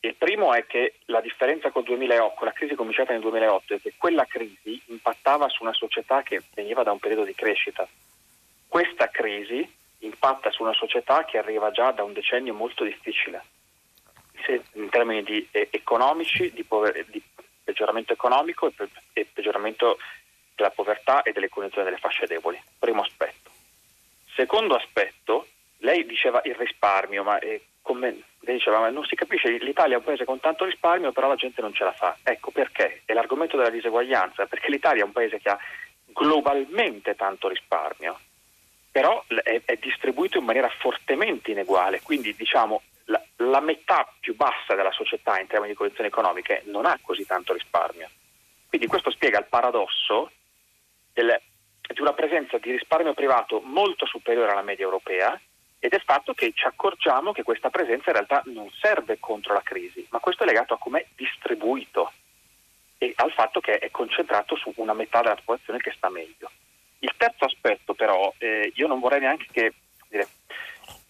[0.00, 3.80] Il primo è che la differenza col 2008, con la crisi cominciata nel 2008, è
[3.80, 7.88] che quella crisi impattava su una società che veniva da un periodo di crescita
[8.68, 9.66] questa crisi
[10.00, 13.42] impatta su una società che arriva già da un decennio molto difficile,
[14.74, 17.20] in termini di eh, economici, di, pover- di,
[17.64, 19.98] peggioramento economico e, pe- e peggioramento
[20.54, 22.60] della povertà e delle condizioni delle fasce deboli.
[22.78, 23.50] Primo aspetto.
[24.34, 29.50] Secondo aspetto, lei diceva il risparmio, ma eh, come lei diceva, ma non si capisce,
[29.50, 32.16] l'Italia è un paese con tanto risparmio, però la gente non ce la fa.
[32.22, 33.02] Ecco perché?
[33.04, 35.58] È l'argomento della diseguaglianza, perché l'Italia è un paese che ha
[36.06, 38.18] globalmente tanto risparmio
[38.98, 44.74] però è, è, distribuito in maniera fortemente ineguale, quindi diciamo la, la, metà più bassa
[44.74, 48.10] della società in termini di condizioni economiche non ha così tanto risparmio.
[48.68, 50.32] Quindi questo spiega il paradosso
[51.12, 51.40] del,
[51.80, 55.40] di una presenza di risparmio privato molto superiore alla media europea
[55.78, 59.54] ed è il fatto che ci accorgiamo che questa presenza in realtà non serve contro
[59.54, 62.10] la crisi, ma questo è legato a come è distribuito
[62.98, 66.50] e al fatto che è concentrato su una metà della popolazione che sta meglio.
[67.00, 69.72] Il terzo aspetto però, eh, io non vorrei neanche che,
[70.08, 70.26] dire,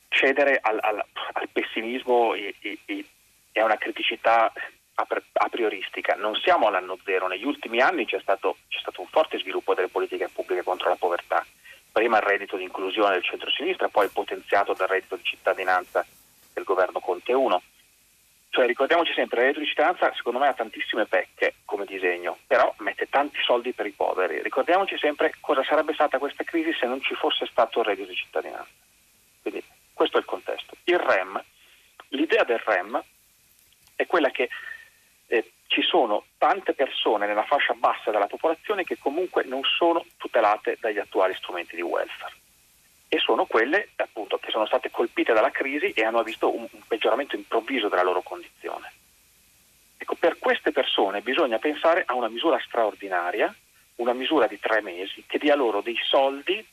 [0.09, 2.55] cedere al, al, al pessimismo e,
[3.55, 4.53] a una criticità
[4.95, 6.15] a prioristica.
[6.17, 9.89] Non siamo all'anno zero, negli ultimi anni c'è stato, c'è stato un forte sviluppo delle
[9.89, 11.45] politiche pubbliche contro la povertà.
[11.93, 16.05] Prima il reddito di inclusione del centro-sinistra, poi potenziato dal reddito di cittadinanza
[16.53, 17.63] del governo Conte 1
[18.51, 22.75] cioè ricordiamoci sempre, il reddito di cittadinanza secondo me ha tantissime pecche come disegno, però
[22.79, 24.43] mette tanti soldi per i poveri.
[24.43, 28.17] Ricordiamoci sempre cosa sarebbe stata questa crisi se non ci fosse stato il reddito di
[28.17, 28.71] cittadinanza.
[29.43, 30.77] Quindi questo è il contesto.
[30.85, 31.43] Il REM,
[32.09, 33.03] l'idea del REM
[33.95, 34.49] è quella che
[35.27, 40.79] eh, ci sono tante persone nella fascia bassa della popolazione che comunque non sono tutelate
[40.81, 42.35] dagli attuali strumenti di welfare
[43.09, 46.81] e sono quelle appunto, che sono state colpite dalla crisi e hanno visto un, un
[46.87, 48.93] peggioramento improvviso della loro condizione.
[49.97, 53.55] Ecco, per queste persone bisogna pensare a una misura straordinaria,
[53.97, 56.65] una misura di tre mesi, che dia loro dei soldi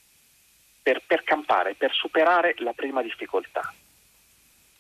[0.84, 3.74] per, per campare, per superare la prima difficoltà.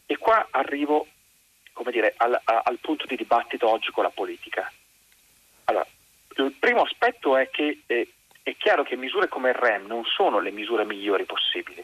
[0.05, 1.07] E qua arrivo
[1.89, 4.71] dire, al, al punto di dibattito oggi con la politica.
[5.65, 5.87] Allora,
[6.37, 8.13] il primo aspetto è che eh,
[8.45, 11.83] è chiaro che misure come il REM non sono le misure migliori possibili,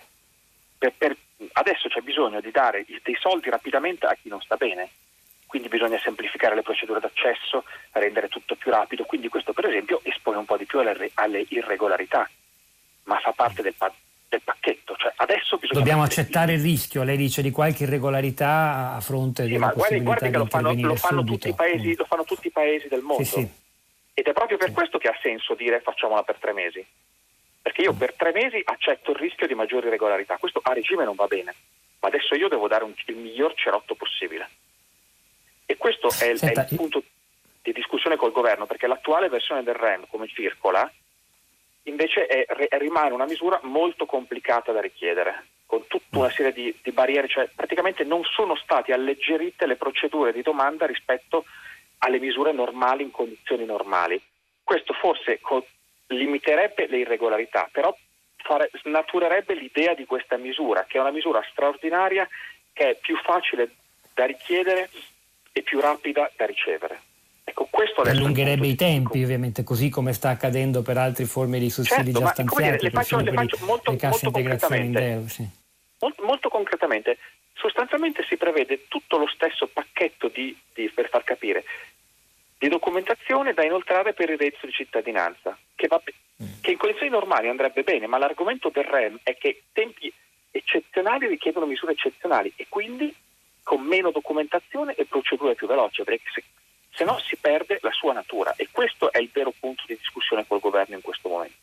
[0.77, 1.17] per, per,
[1.53, 4.87] adesso c'è bisogno di dare dei soldi rapidamente a chi non sta bene,
[5.47, 10.37] quindi bisogna semplificare le procedure d'accesso, rendere tutto più rapido, quindi questo per esempio espone
[10.37, 12.29] un po' di più alle, alle irregolarità,
[13.05, 13.73] ma fa parte del,
[14.29, 14.95] del pacchetto.
[14.97, 19.65] Cioè, adesso Dobbiamo accettare il rischio, lei dice, di qualche irregolarità a fronte sì, della
[19.65, 21.23] ma guardi, guardi che lo fanno, lo, fanno
[21.55, 21.93] paesi, mm.
[21.97, 23.23] lo fanno, tutti i paesi, del mondo.
[23.23, 23.51] Sì, sì.
[24.21, 26.85] Ed è proprio per questo che ha senso dire facciamola per tre mesi.
[27.59, 30.37] Perché io per tre mesi accetto il rischio di maggiori irregolarità.
[30.37, 31.55] Questo a regime non va bene,
[32.01, 34.47] ma adesso io devo dare un, il miglior cerotto possibile.
[35.65, 37.03] E questo è, Senta, è il punto
[37.63, 40.87] di discussione col governo, perché l'attuale versione del REM, come circola,
[41.83, 42.45] invece è,
[42.77, 47.49] rimane una misura molto complicata da richiedere, con tutta una serie di, di, barriere, cioè
[47.55, 51.45] praticamente non sono state alleggerite le procedure di domanda rispetto
[52.03, 54.21] alle misure normali in condizioni normali.
[54.63, 55.65] Questo forse co-
[56.07, 57.95] limiterebbe le irregolarità, però
[58.37, 62.27] fare, snaturerebbe l'idea di questa misura, che è una misura straordinaria,
[62.73, 63.69] che è più facile
[64.13, 64.89] da richiedere
[65.51, 67.01] e più rapida da ricevere.
[67.43, 72.11] Ecco, questo allungherebbe i tempi, ovviamente, così come sta accadendo per altre forme di sussidi
[72.13, 72.63] certo, già stanziati.
[72.63, 75.01] Dire, le faccio, le faccio molto, molto concretamente.
[75.01, 75.49] Euro, sì.
[75.99, 77.17] molto, molto, concretamente,
[77.61, 81.63] sostanzialmente si prevede tutto lo stesso pacchetto di, di, per far capire,
[82.57, 86.01] di documentazione da inoltrare per il reddito di cittadinanza, che, va,
[86.43, 86.61] mm.
[86.61, 90.11] che in condizioni normali andrebbe bene, ma l'argomento del REM è che tempi
[90.49, 93.13] eccezionali richiedono misure eccezionali e quindi
[93.63, 96.43] con meno documentazione e procedure più veloci, perché se
[96.93, 100.45] se no si perde la sua natura e questo è il vero punto di discussione
[100.45, 101.55] col governo in questo momento.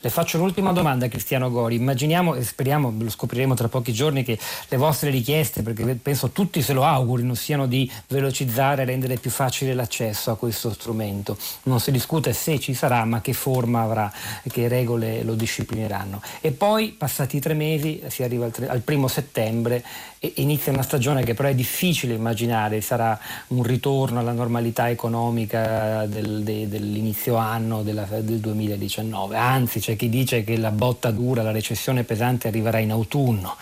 [0.00, 1.74] Le faccio un'ultima domanda, Cristiano Gori.
[1.74, 6.62] Immaginiamo e speriamo, lo scopriremo tra pochi giorni, che le vostre richieste, perché penso tutti
[6.62, 11.36] se lo augurino, siano di velocizzare e rendere più facile l'accesso a questo strumento.
[11.64, 14.12] Non si discute se ci sarà, ma che forma avrà,
[14.48, 16.22] che regole lo disciplineranno.
[16.40, 19.84] E poi, passati tre mesi, si arriva al, tre, al primo settembre
[20.20, 26.06] e inizia una stagione che però è difficile immaginare, sarà un ritorno alla normalità economica
[26.06, 29.36] del, de, dell'inizio anno della, del 2019.
[29.36, 33.56] Anzi, c'è chi dice che la botta dura, la recessione pesante arriverà in autunno.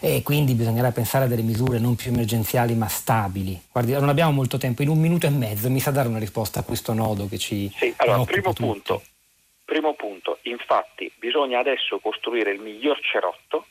[0.00, 3.58] E quindi bisognerà pensare a delle misure non più emergenziali ma stabili.
[3.72, 6.60] Guardi, non abbiamo molto tempo, in un minuto e mezzo mi sa dare una risposta
[6.60, 7.70] a questo nodo che ci...
[7.74, 9.02] Sì, allora, primo punto,
[9.64, 13.66] primo punto, infatti bisogna adesso costruire il miglior cerotto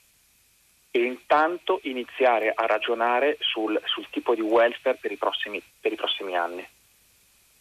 [0.90, 5.96] e intanto iniziare a ragionare sul, sul tipo di welfare per i prossimi, per i
[5.96, 6.66] prossimi anni.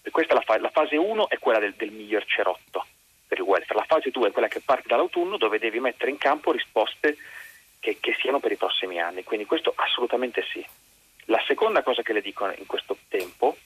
[0.03, 2.87] E questa la, fa- la fase 1 è quella del, del miglior cerotto
[3.33, 3.79] per il welfare.
[3.79, 7.17] La fase 2 è quella che parte dall'autunno dove devi mettere in campo risposte
[7.81, 9.25] che, che siano per i prossimi anni.
[9.25, 10.63] Quindi questo assolutamente sì.
[11.27, 13.57] La seconda cosa che le dico in questo tempo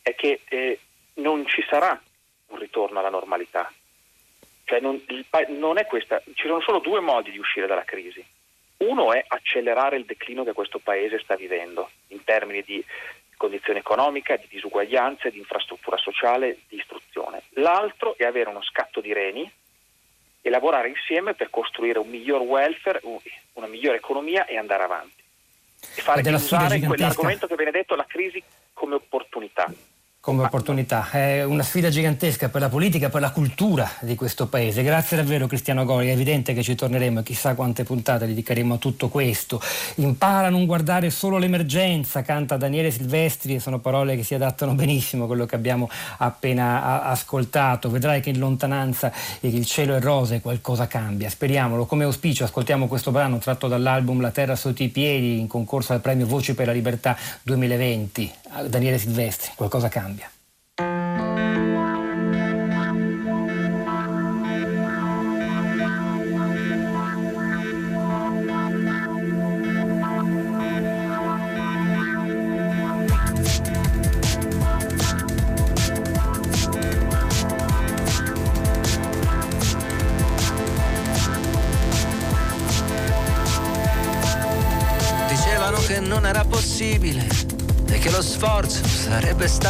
[0.00, 0.80] è che eh,
[1.14, 2.00] non ci sarà
[2.46, 3.70] un ritorno alla normalità.
[4.64, 5.04] Cioè non,
[5.48, 8.24] non è questa, ci sono solo due modi di uscire dalla crisi.
[8.78, 12.82] Uno è accelerare il declino che questo Paese sta vivendo in termini di
[13.36, 17.42] condizione economica, di disuguaglianze, di infrastruttura sociale, di istruzione.
[17.50, 19.50] L'altro è avere uno scatto di reni
[20.40, 23.00] e lavorare insieme per costruire un miglior welfare,
[23.54, 25.22] una migliore economia e andare avanti.
[25.96, 29.70] E fare usare quell'argomento che viene detto, la crisi come opportunità
[30.26, 31.08] come opportunità.
[31.08, 34.82] È una sfida gigantesca per la politica, per la cultura di questo paese.
[34.82, 38.76] Grazie davvero Cristiano Gori, è evidente che ci torneremo e chissà quante puntate dedicheremo a
[38.78, 39.60] tutto questo.
[39.94, 44.74] Impara a non guardare solo l'emergenza, canta Daniele Silvestri e sono parole che si adattano
[44.74, 47.88] benissimo a quello che abbiamo appena ascoltato.
[47.88, 49.12] Vedrai che in lontananza
[49.42, 51.30] il cielo è rosa e qualcosa cambia.
[51.30, 51.86] Speriamolo.
[51.86, 56.00] Come auspicio ascoltiamo questo brano tratto dall'album La terra sotto i piedi in concorso al
[56.00, 58.32] premio Voci per la Libertà 2020.
[58.68, 60.30] Daniele Silvestri, qualcosa cambia.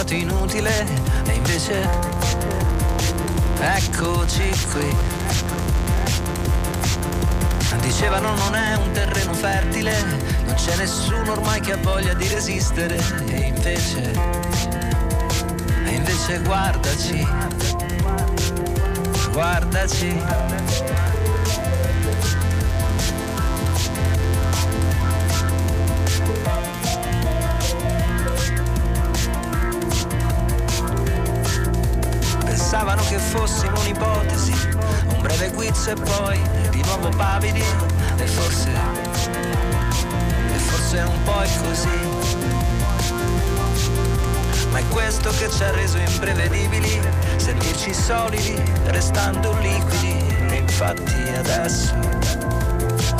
[0.07, 0.87] Stato inutile
[1.27, 1.89] e invece
[3.59, 4.97] eccoci qui.
[7.81, 9.95] Dicevano non è un terreno fertile,
[10.45, 12.97] non c'è nessuno ormai che ha voglia di resistere
[13.27, 14.13] e invece,
[15.85, 17.27] e invece guardaci,
[19.31, 21.06] guardaci.
[33.37, 34.55] Fossimo un'ipotesi,
[35.09, 37.63] un breve guizzo e poi di nuovo pavidi,
[38.17, 38.71] e forse,
[40.55, 41.99] e forse un po' è così.
[44.71, 47.01] Ma è questo che ci ha reso imprevedibili,
[47.37, 50.35] sentirci solidi, restando liquidi.
[50.49, 51.95] E infatti adesso,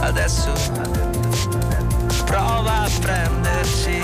[0.01, 0.53] adesso
[2.25, 4.03] prova a prenderci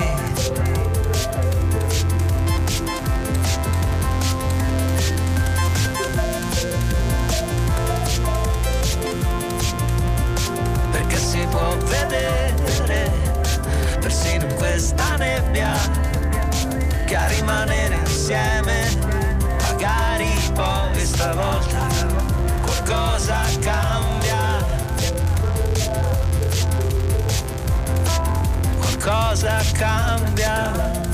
[11.53, 13.13] può vedere,
[14.01, 15.73] persino in questa nebbia,
[17.05, 18.89] che a rimanere insieme,
[19.61, 21.87] magari poi stavolta
[22.63, 24.65] qualcosa cambia.
[28.81, 31.12] Qualcosa cambia.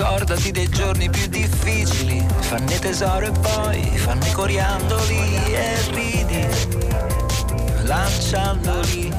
[0.00, 6.46] Ricordati dei giorni più difficili, fanne tesoro e poi fanne coriandoli e ridi,
[7.82, 9.12] lanciandoli.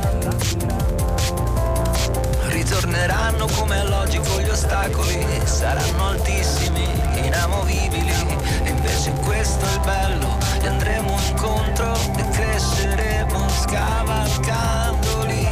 [2.48, 6.88] Ritorneranno come è logico gli ostacoli, saranno altissimi,
[7.26, 8.16] inamovibili,
[8.64, 15.48] e invece questo è il bello, li andremo incontro e cresceremo scavalcandoli.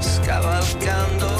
[0.00, 1.37] Scavalcandoli.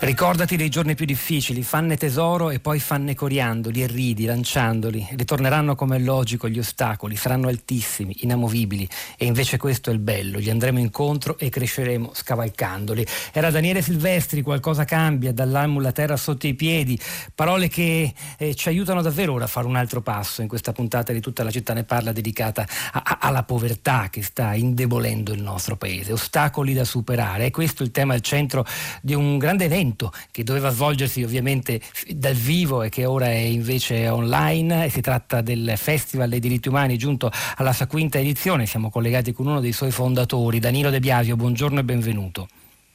[0.00, 5.08] Ricordati dei giorni più difficili, fanne tesoro e poi fanne coriandoli e ridi, lanciandoli.
[5.16, 10.38] Ritorneranno come è logico gli ostacoli, saranno altissimi, inamovibili e invece questo è il bello,
[10.38, 13.04] gli andremo incontro e cresceremo scavalcandoli.
[13.32, 16.96] Era Daniele Silvestri, qualcosa cambia, dall'almo la terra sotto i piedi,
[17.34, 21.12] parole che eh, ci aiutano davvero ora a fare un altro passo in questa puntata
[21.12, 25.42] di tutta la città ne parla dedicata a, a, alla povertà che sta indebolendo il
[25.42, 27.46] nostro paese, ostacoli da superare.
[27.46, 28.64] È questo il tema al centro
[29.02, 29.86] di un grande evento
[30.30, 35.40] che doveva svolgersi ovviamente dal vivo e che ora è invece online e si tratta
[35.40, 38.66] del Festival dei diritti umani giunto alla sua quinta edizione.
[38.66, 41.36] Siamo collegati con uno dei suoi fondatori, Danilo De Biasio.
[41.36, 42.48] Buongiorno e benvenuto.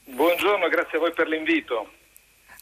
[0.04, 1.90] Buongiorno, grazie a voi per l'invito.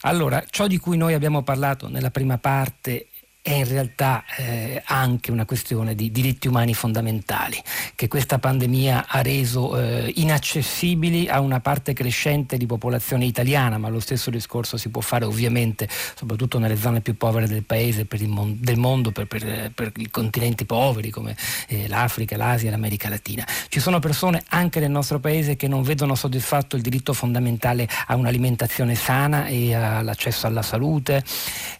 [0.02, 3.06] Allora, ciò di cui noi abbiamo parlato nella prima parte
[3.42, 7.60] è in realtà eh, anche una questione di diritti umani fondamentali
[7.96, 13.88] che questa pandemia ha reso eh, inaccessibili a una parte crescente di popolazione italiana, ma
[13.88, 18.58] lo stesso discorso si può fare ovviamente soprattutto nelle zone più povere del paese, mon-
[18.60, 21.36] del mondo, per, per, per, i continenti poveri come
[21.66, 23.44] eh, l'Africa, l'Asia, l'America Latina.
[23.68, 28.14] Ci sono persone anche nel nostro paese che non vedono soddisfatto il diritto fondamentale a
[28.14, 31.24] un'alimentazione sana e all'accesso alla salute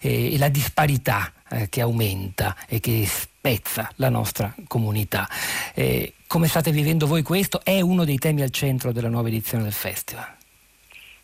[0.01, 5.27] e la disparità eh, che aumenta e che spezza la nostra comunità.
[5.75, 7.61] Eh, come state vivendo voi questo?
[7.63, 10.35] È uno dei temi al centro della nuova edizione del festival?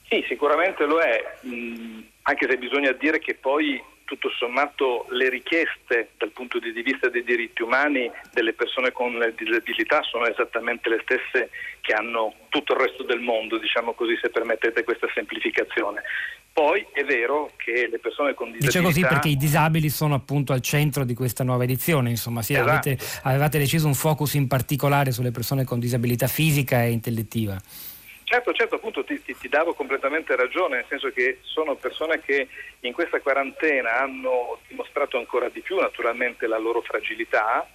[0.08, 5.30] Sì, sicuramente lo è, mh, mm, anche se bisogna dire che poi tutto sommato le
[5.30, 11.02] richieste dal punto di vista dei diritti umani delle persone con disabilità sono esattamente le
[11.04, 11.52] stesse
[11.82, 16.02] che hanno tutto il resto del mondo, diciamo così se permettete questa semplificazione.
[16.60, 18.80] Poi è vero che le persone con disabilità...
[18.80, 22.52] Dice così perché i disabili sono appunto al centro di questa nuova edizione, insomma, sì,
[22.52, 22.70] esatto.
[22.70, 27.58] avete, avevate deciso un focus in particolare sulle persone con disabilità fisica e intellettiva.
[28.26, 32.50] Certo, certo, appunto ti, ti, ti, davo completamente ragione, nel senso che sono persone che
[32.82, 37.66] in questa quarantena hanno dimostrato ancora di più naturalmente la loro fragilità,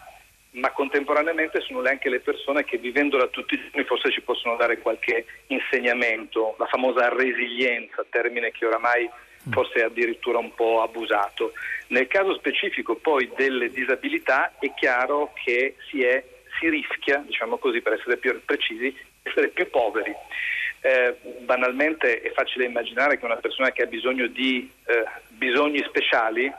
[0.55, 4.79] ma contemporaneamente sono anche le persone che vivendola tutti i giorni forse ci possono dare
[4.79, 9.09] qualche insegnamento, la famosa resilienza, termine che oramai
[9.51, 11.53] forse è addirittura un po' abusato.
[11.89, 16.23] Nel caso specifico poi delle disabilità è chiaro che si, è,
[16.59, 20.15] si rischia, diciamo così per essere più precisi, essere più poveri.
[20.81, 26.51] Eh, banalmente è facile immaginare che una persona che ha bisogno di eh, bisogni speciali,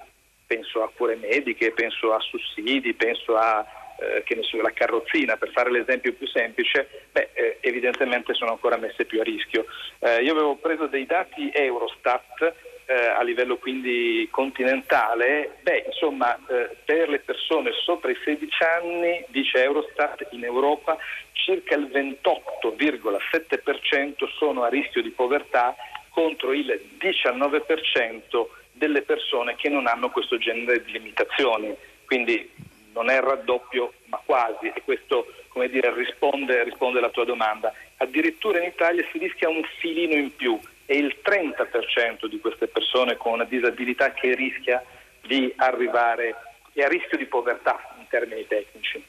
[0.45, 3.65] penso a cure mediche, penso a sussidi, penso a
[3.99, 8.51] eh, che ne so, la carrozzina, per fare l'esempio più semplice, beh, eh, evidentemente sono
[8.51, 9.65] ancora messe più a rischio.
[9.99, 12.53] Eh, io avevo preso dei dati Eurostat
[12.87, 19.25] eh, a livello quindi continentale, beh, insomma, eh, per le persone sopra i 16 anni,
[19.29, 20.95] dice Eurostat, in Europa
[21.31, 25.75] circa il 28,7% sono a rischio di povertà
[26.09, 31.75] contro il 19% delle persone che non hanno questo genere di limitazioni.
[32.05, 32.51] Quindi
[32.95, 35.27] non è il raddoppio, ma quasi, e questo
[35.69, 37.73] dire, risponde, risponde alla tua domanda.
[37.97, 43.17] Addirittura in Italia si rischia un filino in più, è il 30% di queste persone
[43.17, 44.83] con una disabilità che rischia
[45.21, 46.35] di arrivare,
[46.73, 49.03] è a rischio di povertà in termini tecnici.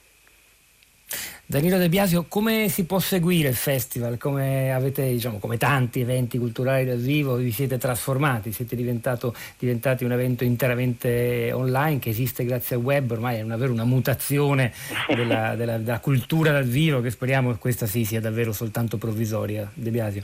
[1.48, 4.18] Danilo De Biasio, come si può seguire il festival?
[4.18, 10.10] Come avete, diciamo, come tanti eventi culturali dal vivo, vi siete trasformati, siete diventati un
[10.10, 14.72] evento interamente online che esiste grazie al web, ormai è davvero una mutazione
[15.06, 19.70] della, della, della cultura dal vivo che speriamo che questa sì sia davvero soltanto provvisoria.
[19.72, 20.22] De Biasio.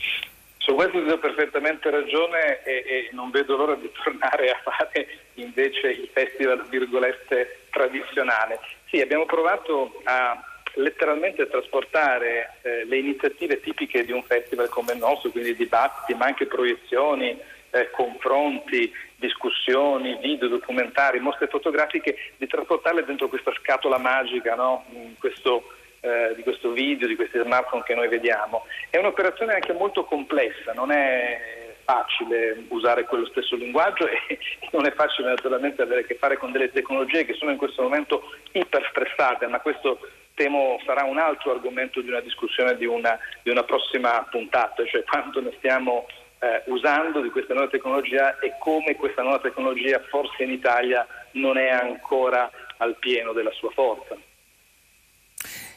[0.58, 5.06] Su questo ti do perfettamente ragione e, e, non vedo l'ora di tornare a fare
[5.34, 8.58] invece il festival virgolette tradizionale.
[8.88, 14.98] Sì, abbiamo provato a letteralmente trasportare eh, le iniziative tipiche di un festival come il
[14.98, 17.38] nostro, quindi dibattiti, ma anche proiezioni,
[17.70, 24.84] eh, confronti, discussioni, video, documentari, mostre fotografiche, di trasportarle dentro questa scatola magica, no?
[25.18, 28.66] questo, eh, di questo video, di questi smartphone che noi vediamo.
[28.90, 34.38] È un'operazione anche molto complessa, non è facile usare quello stesso linguaggio e
[34.72, 37.82] non è facile naturalmente avere a che fare con delle tecnologie che sono in questo
[37.82, 39.98] momento iperstressate, ma questo
[40.34, 45.04] temo sarà un altro argomento di una discussione di una, di una prossima puntata, cioè
[45.04, 46.06] quanto ne stiamo
[46.38, 51.56] eh, usando di questa nuova tecnologia e come questa nuova tecnologia forse in Italia non
[51.56, 54.16] è ancora al pieno della sua forza.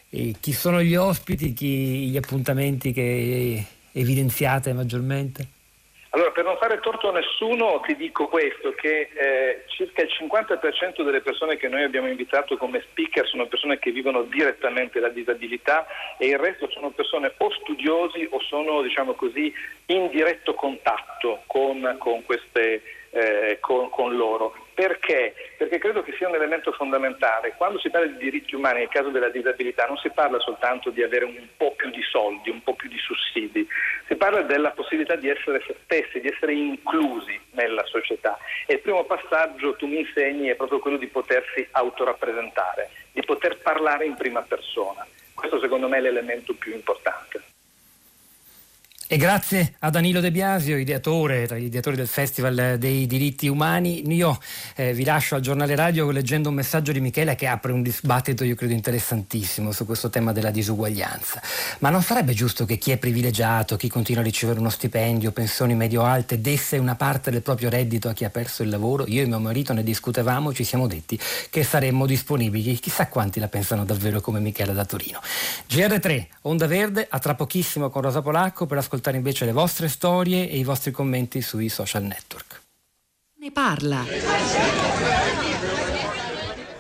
[0.09, 5.47] E chi sono gli ospiti, chi, gli appuntamenti che evidenziate maggiormente?
[6.15, 9.34] Allora, per non fare torto a nessuno ti dico questo, che eh,
[9.95, 14.23] circa il 50% delle persone che noi abbiamo invitato come speaker sono persone che vivono
[14.23, 15.87] direttamente la disabilità
[16.17, 19.53] e il resto sono persone o studiosi o sono, diciamo così,
[19.87, 22.81] in diretto contatto con, con, queste,
[23.11, 24.64] eh, con, con loro.
[24.75, 25.33] Perché?
[25.57, 27.53] Perché credo che sia un elemento fondamentale.
[27.55, 31.01] Quando si parla di diritti umani nel caso della disabilità non si parla soltanto di
[31.01, 33.65] avere un po' più di soldi, un po' più di sussidi,
[34.05, 38.37] si parla della possibilità di essere se stessi, di essere inclusi nella società.
[38.67, 43.57] E il primo passaggio, tu mi insegni, è proprio quello di potersi autorappresentare, di poter
[43.59, 45.07] parlare in prima persona.
[45.33, 47.54] Questo secondo me è l'elemento più importante.
[49.07, 54.01] E grazie a Danilo De Biasio, ideatore, tra gli ideatori del Festival dei diritti umani.
[54.11, 54.35] Io
[54.75, 58.43] eh, vi lascio al giornale radio leggendo un messaggio di Michele che apre un dibattito,
[58.43, 61.39] io credo, interessantissimo su questo tema della disuguaglianza.
[61.79, 65.75] Ma non sarebbe giusto che chi è privilegiato, chi continua a ricevere uno stipendio, pensioni
[65.75, 69.05] medio-alte, desse una parte del proprio reddito a chi ha perso il lavoro?
[69.07, 71.19] Io e mio marito ne discutevamo, ci siamo detti
[71.51, 72.73] che saremmo disponibili.
[72.79, 75.21] Chissà quanti la pensano davvero come Michele da Torino.
[75.69, 79.89] GR3, Onda Verde, a tra pochissimo con Rosa Polacco per ascoltare ascoltare invece le vostre
[79.89, 82.61] storie e i vostri commenti sui social network.
[83.39, 84.03] Ne parla.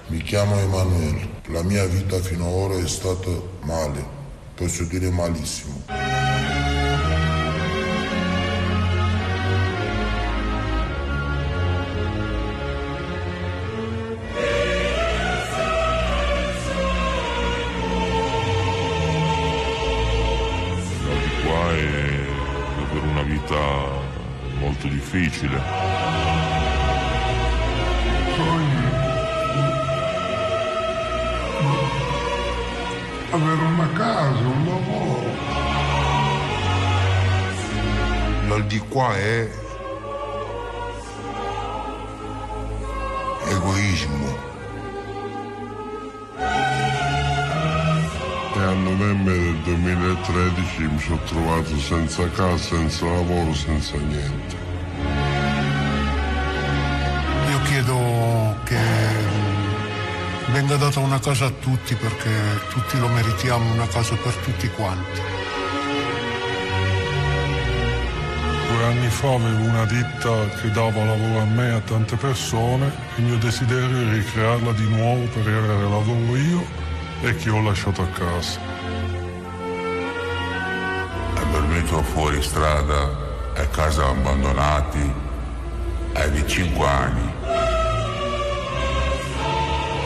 [0.07, 1.29] Mi chiamo Emanuele.
[1.47, 3.29] La mia vita fino ad ora è stata
[3.61, 4.03] male,
[4.55, 6.24] posso dire malissimo.
[23.25, 23.55] vita
[24.59, 25.59] molto difficile.
[28.35, 29.03] Sogno.
[33.31, 35.23] Avere una casa, un lavoro.
[38.47, 39.49] L'al di qua è
[43.47, 44.54] egoismo.
[48.83, 54.55] Novembre del 2013 mi sono trovato senza casa, senza lavoro, senza niente.
[57.49, 58.79] Io chiedo che
[60.51, 62.31] venga data una casa a tutti perché
[62.69, 65.21] tutti lo meritiamo, una casa per tutti quanti.
[68.67, 72.91] Due anni fa avevo una ditta che dava lavoro a me e a tante persone.
[73.17, 76.84] Il mio desiderio è ricrearla di nuovo per avere lavoro io
[77.21, 78.59] e chi ho lasciato a casa.
[81.35, 83.09] Ho dormito fuori strada,
[83.55, 85.13] a casa abbandonati,
[86.13, 87.33] ai di 5 anni.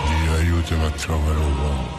[0.07, 1.98] Dio aiutami a trovare un uomo.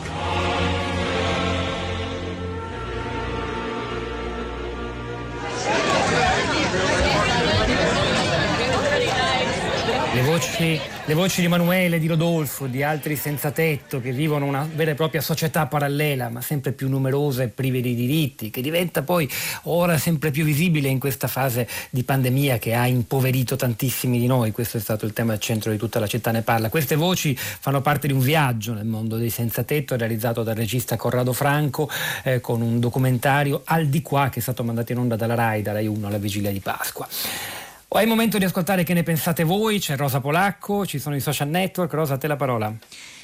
[10.31, 14.93] Voci, le voci di Emanuele, di Rodolfo, di altri senza tetto che vivono una vera
[14.93, 19.29] e propria società parallela, ma sempre più numerosa e prive di diritti, che diventa poi
[19.65, 24.53] ora sempre più visibile in questa fase di pandemia che ha impoverito tantissimi di noi.
[24.53, 26.69] Questo è stato il tema al centro di tutta la città ne parla.
[26.69, 30.97] Queste voci fanno parte di un viaggio nel mondo dei senza tetto realizzato dal regista
[30.97, 31.91] Corrado Franco
[32.23, 35.63] eh, con un documentario Al di qua che è stato mandato in onda dalla RAI,
[35.63, 37.09] da RAI 1 alla vigilia di Pasqua.
[37.93, 41.21] È il momento di ascoltare che ne pensate voi, c'è Rosa Polacco, ci sono i
[41.21, 42.73] social network, Rosa a te la parola.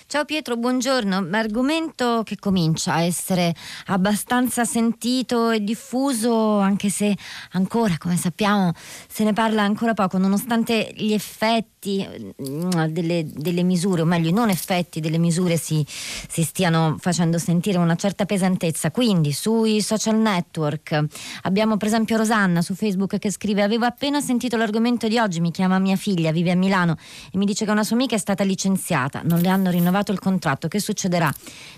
[0.09, 1.27] Ciao Pietro, buongiorno.
[1.33, 3.53] Argomento che comincia a essere
[3.87, 7.13] abbastanza sentito e diffuso, anche se
[7.51, 8.71] ancora, come sappiamo,
[9.09, 12.07] se ne parla ancora poco, nonostante gli effetti
[12.41, 17.37] mm, delle, delle misure, o meglio i non effetti delle misure si, si stiano facendo
[17.39, 18.93] sentire una certa pesantezza.
[18.93, 21.05] Quindi sui social network
[21.43, 25.51] abbiamo per esempio Rosanna su Facebook che scrive avevo appena sentito l'argomento di oggi, mi
[25.51, 26.97] chiama mia figlia, vive a Milano
[27.33, 30.19] e mi dice che una sua amica è stata licenziata, non le hanno rinnovato il
[30.19, 30.69] contratto.
[30.69, 31.33] Che succederà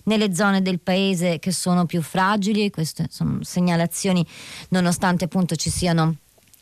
[0.04, 2.70] nelle zone del paese che sono più fragili?
[2.70, 4.26] Queste sono segnalazioni
[4.70, 6.16] nonostante appunto ci siano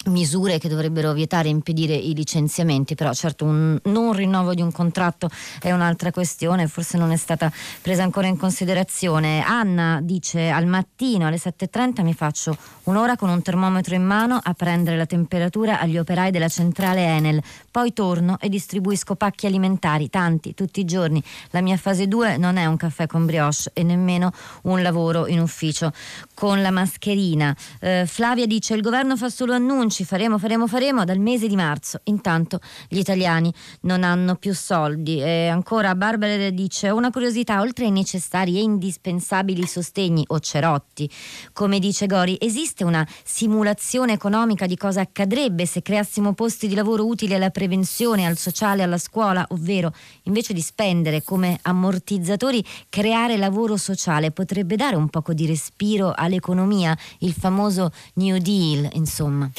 [0.07, 4.73] misure che dovrebbero vietare e impedire i licenziamenti, però certo un non rinnovo di un
[4.73, 5.31] contratto
[5.61, 7.51] è un'altra questione, forse non è stata
[7.81, 9.43] presa ancora in considerazione.
[9.43, 14.53] Anna dice al mattino alle 7.30 mi faccio un'ora con un termometro in mano a
[14.55, 20.55] prendere la temperatura agli operai della centrale Enel, poi torno e distribuisco pacchi alimentari, tanti,
[20.55, 21.23] tutti i giorni.
[21.51, 23.35] La mia fase 2 non è un caffè con brioche
[23.73, 24.33] e nemmeno
[24.63, 25.93] un lavoro in ufficio
[26.35, 27.55] con la mascherina.
[27.81, 32.01] Eh, Flavia dice il governo fa solo annunci, faremo, faremo, faremo dal mese di marzo.
[32.05, 35.21] Intanto gli italiani non hanno più soldi.
[35.21, 41.11] E ancora Barbara dice una curiosità, oltre ai necessari e indispensabili sostegni o cerotti,
[41.53, 47.07] come dice Gori, esiste una simulazione economica di cosa accadrebbe se creassimo posti di lavoro
[47.07, 49.93] utili alla prevenzione, al sociale, alla scuola, ovvero
[50.25, 56.97] invece di spendere come ammortizzatori, creare lavoro sociale potrebbe dare un poco di respiro all'economia,
[57.21, 59.51] il famoso New Deal, insomma.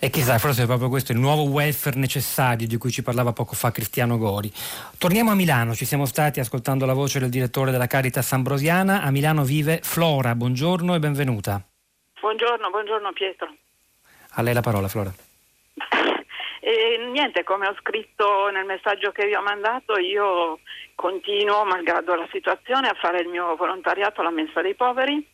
[0.00, 3.56] E chissà, forse è proprio questo il nuovo welfare necessario di cui ci parlava poco
[3.56, 4.48] fa Cristiano Gori.
[4.96, 9.02] Torniamo a Milano, ci siamo stati ascoltando la voce del direttore della Caritas Ambrosiana.
[9.02, 11.60] A Milano vive Flora, buongiorno e benvenuta.
[12.20, 13.52] Buongiorno, buongiorno Pietro.
[14.34, 15.10] A lei la parola, Flora.
[16.60, 20.58] E niente, come ho scritto nel messaggio che vi ho mandato, io
[20.94, 25.26] continuo, malgrado la situazione, a fare il mio volontariato alla Mensa dei Poveri,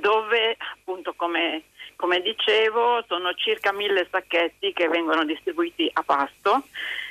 [0.00, 1.62] dove appunto come
[1.96, 6.64] come dicevo, sono circa mille sacchetti che vengono distribuiti a pasto.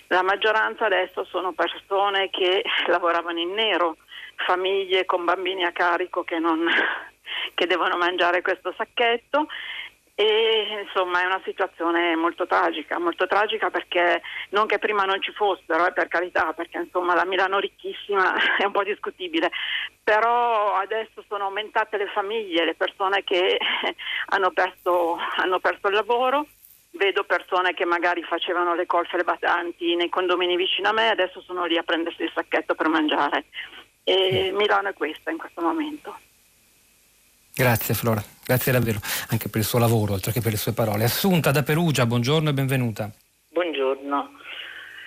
[0.08, 3.98] La maggioranza adesso sono persone che lavoravano in nero,
[4.36, 6.68] famiglie con bambini a carico che, non,
[7.56, 9.48] che devono mangiare questo sacchetto
[10.18, 15.34] e insomma è una situazione molto tragica, molto tragica perché non che prima non ci
[15.34, 19.52] fossero, eh, per carità, perché insomma la Milano ricchissima è un po' discutibile,
[20.02, 23.60] però adesso sono aumentate le famiglie, le persone che
[24.28, 26.48] hanno perso, hanno perso il lavoro,
[26.92, 31.42] vedo persone che magari facevano le colfe le batanti nei condomini vicino a me, adesso
[31.42, 33.46] sono lì a prendersi il sacchetto per mangiare.
[34.06, 36.16] E Milano è questa in questo momento.
[37.58, 39.00] Grazie Flora, grazie davvero
[39.30, 41.06] anche per il suo lavoro, oltre che per le sue parole.
[41.06, 43.10] Assunta da Perugia, buongiorno e benvenuta.
[43.48, 44.32] Buongiorno.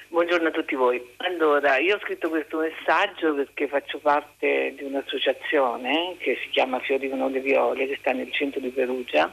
[0.09, 0.99] Buongiorno a tutti voi.
[1.19, 7.11] Allora, io ho scritto questo messaggio perché faccio parte di un'associazione che si chiama Fiori
[7.11, 9.31] con le Viole, che sta nel centro di Perugia,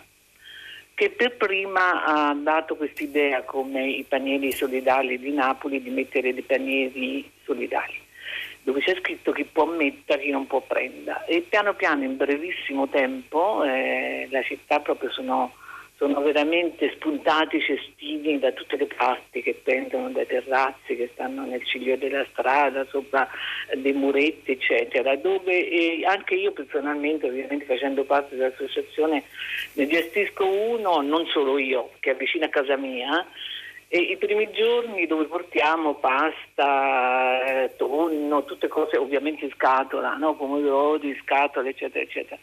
[0.94, 6.44] che per prima ha dato quest'idea come i panieri solidali di Napoli di mettere dei
[6.44, 8.05] panieri solidali.
[8.66, 11.24] Dove c'è scritto chi può mettere, chi non può prendere.
[11.28, 15.54] E piano piano, in brevissimo tempo, eh, la città proprio sono
[15.98, 21.66] sono veramente spuntati cestini da tutte le parti che pendono dai terrazzi che stanno nel
[21.66, 23.26] ciglio della strada, sopra
[23.76, 29.24] dei muretti, eccetera, dove anche io personalmente, ovviamente facendo parte dell'associazione,
[29.74, 33.26] ne gestisco uno, non solo io, che è vicino a casa mia,
[33.88, 40.36] e I primi giorni dove portiamo pasta, eh, tonno, tutte cose ovviamente in scatola, no?
[40.36, 42.40] pomodori, scatole, eccetera, eccetera.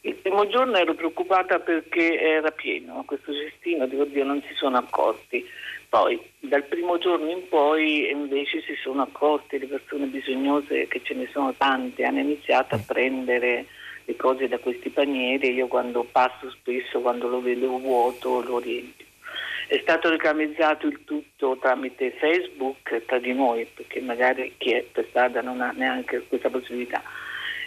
[0.00, 4.78] Il primo giorno ero preoccupata perché era pieno questo cestino, dico Dio, non si sono
[4.78, 5.46] accorti.
[5.88, 11.14] Poi dal primo giorno in poi invece si sono accorti le persone bisognose che ce
[11.14, 13.66] ne sono tante, hanno iniziato a prendere
[14.04, 19.06] le cose da questi panieri, io quando passo spesso, quando lo vedo vuoto, lo riempio.
[19.70, 25.06] È stato reclamizzato il tutto tramite Facebook tra di noi, perché magari chi è per
[25.10, 27.00] strada non ha neanche questa possibilità.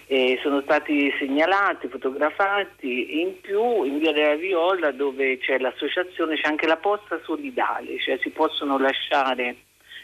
[0.08, 6.50] E sono stati segnalati, fotografati, in più in via della Viola dove c'è l'associazione, c'è
[6.50, 9.56] anche la posta solidale, cioè si possono lasciare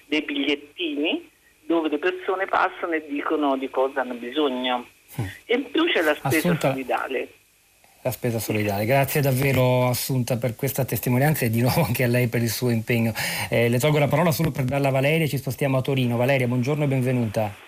[0.05, 1.29] dei bigliettini
[1.65, 4.87] dove le persone passano e dicono di cosa hanno bisogno.
[5.43, 6.69] E in più c'è la spesa Assunta.
[6.69, 7.27] solidale
[8.01, 8.85] la spesa solidale.
[8.85, 12.69] Grazie davvero Assunta per questa testimonianza e di nuovo anche a lei per il suo
[12.69, 13.13] impegno.
[13.49, 16.17] Eh, le tolgo la parola solo per darla a Valeria, ci spostiamo a Torino.
[16.17, 17.67] Valeria, buongiorno e benvenuta.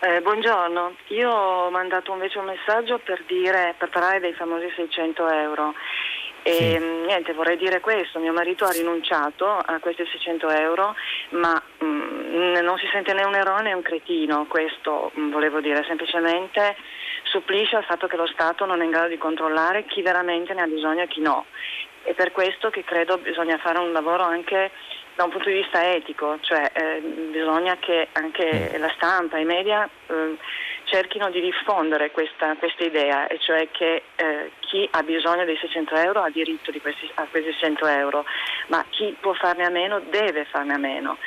[0.00, 5.28] Eh, buongiorno, io ho mandato invece un messaggio per, dire, per parlare dei famosi 600
[5.28, 5.74] euro.
[6.42, 6.78] E sì.
[6.78, 10.94] Mm, niente, vorrei dire questo, mio marito ha rinunciato a questi 600 euro,
[11.30, 15.32] ma mh, mm, non si sente né un eroe né un cretino, questo mh, mm,
[15.32, 16.76] volevo dire, semplicemente
[17.30, 20.62] supplisce al fatto che lo Stato non è in grado di controllare chi veramente ne
[20.62, 21.46] ha bisogno e chi no.
[22.02, 24.70] È per questo che credo bisogna fare un lavoro anche
[25.14, 28.80] da un punto di vista etico, cioè eh, bisogna che anche mm.
[28.80, 30.36] la stampa, i media eh,
[30.84, 35.96] cerchino di diffondere questa, questa, idea, e cioè che eh, chi ha bisogno dei 600
[35.96, 38.24] euro ha diritto questi, a questi 600 euro,
[38.68, 41.18] ma chi può farne a meno deve farne a meno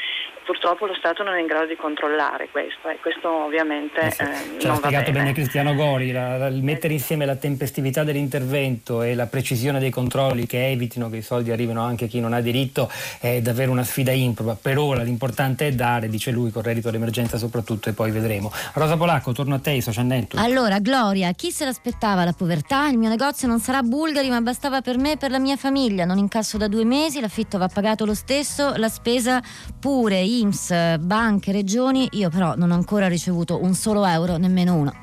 [0.52, 4.22] purtroppo lo Stato non è in grado di controllare questo e questo ovviamente eh sì.
[4.22, 5.24] eh, Ce l'ha spiegato bene.
[5.24, 9.90] bene Cristiano Gori, la, la, il mettere insieme la tempestività dell'intervento e la precisione dei
[9.90, 12.92] controlli che evitino che i soldi arrivino anche a chi non ha diritto
[13.22, 14.58] è davvero una sfida improba.
[14.62, 18.52] Per ora l'importante è dare, dice lui, con reddito d'emergenza soprattutto e poi vedremo.
[18.74, 20.46] Rosa Polacco, torno a te, i social network.
[20.46, 22.90] Allora, Gloria, chi se l'aspettava la povertà?
[22.90, 26.04] Il mio negozio non sarà bulgari ma bastava per me e per la mia famiglia,
[26.04, 29.42] non incasso da due mesi, l'affitto va pagato lo stesso, la spesa
[29.80, 34.94] pure, IMSS, banche, regioni, io però non ho ancora ricevuto un solo euro, nemmeno uno.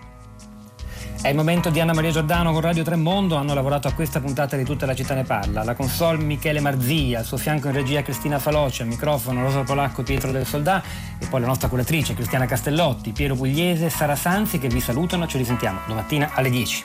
[1.21, 4.57] È il momento di Anna Maria Giordano con Radio Tremondo, hanno lavorato a questa puntata
[4.57, 5.65] di Tutta la città ne parla.
[5.65, 10.05] La console Michele Marzia, al suo fianco in regia Cristina Faloci, al microfono Rosa Polacco
[10.05, 10.81] Pietro del Soldà
[11.19, 15.27] e poi la nostra curatrice Cristiana Castellotti, Piero Pugliese e Sara Sanzi che vi salutano,
[15.27, 16.85] ci risentiamo domattina alle 10.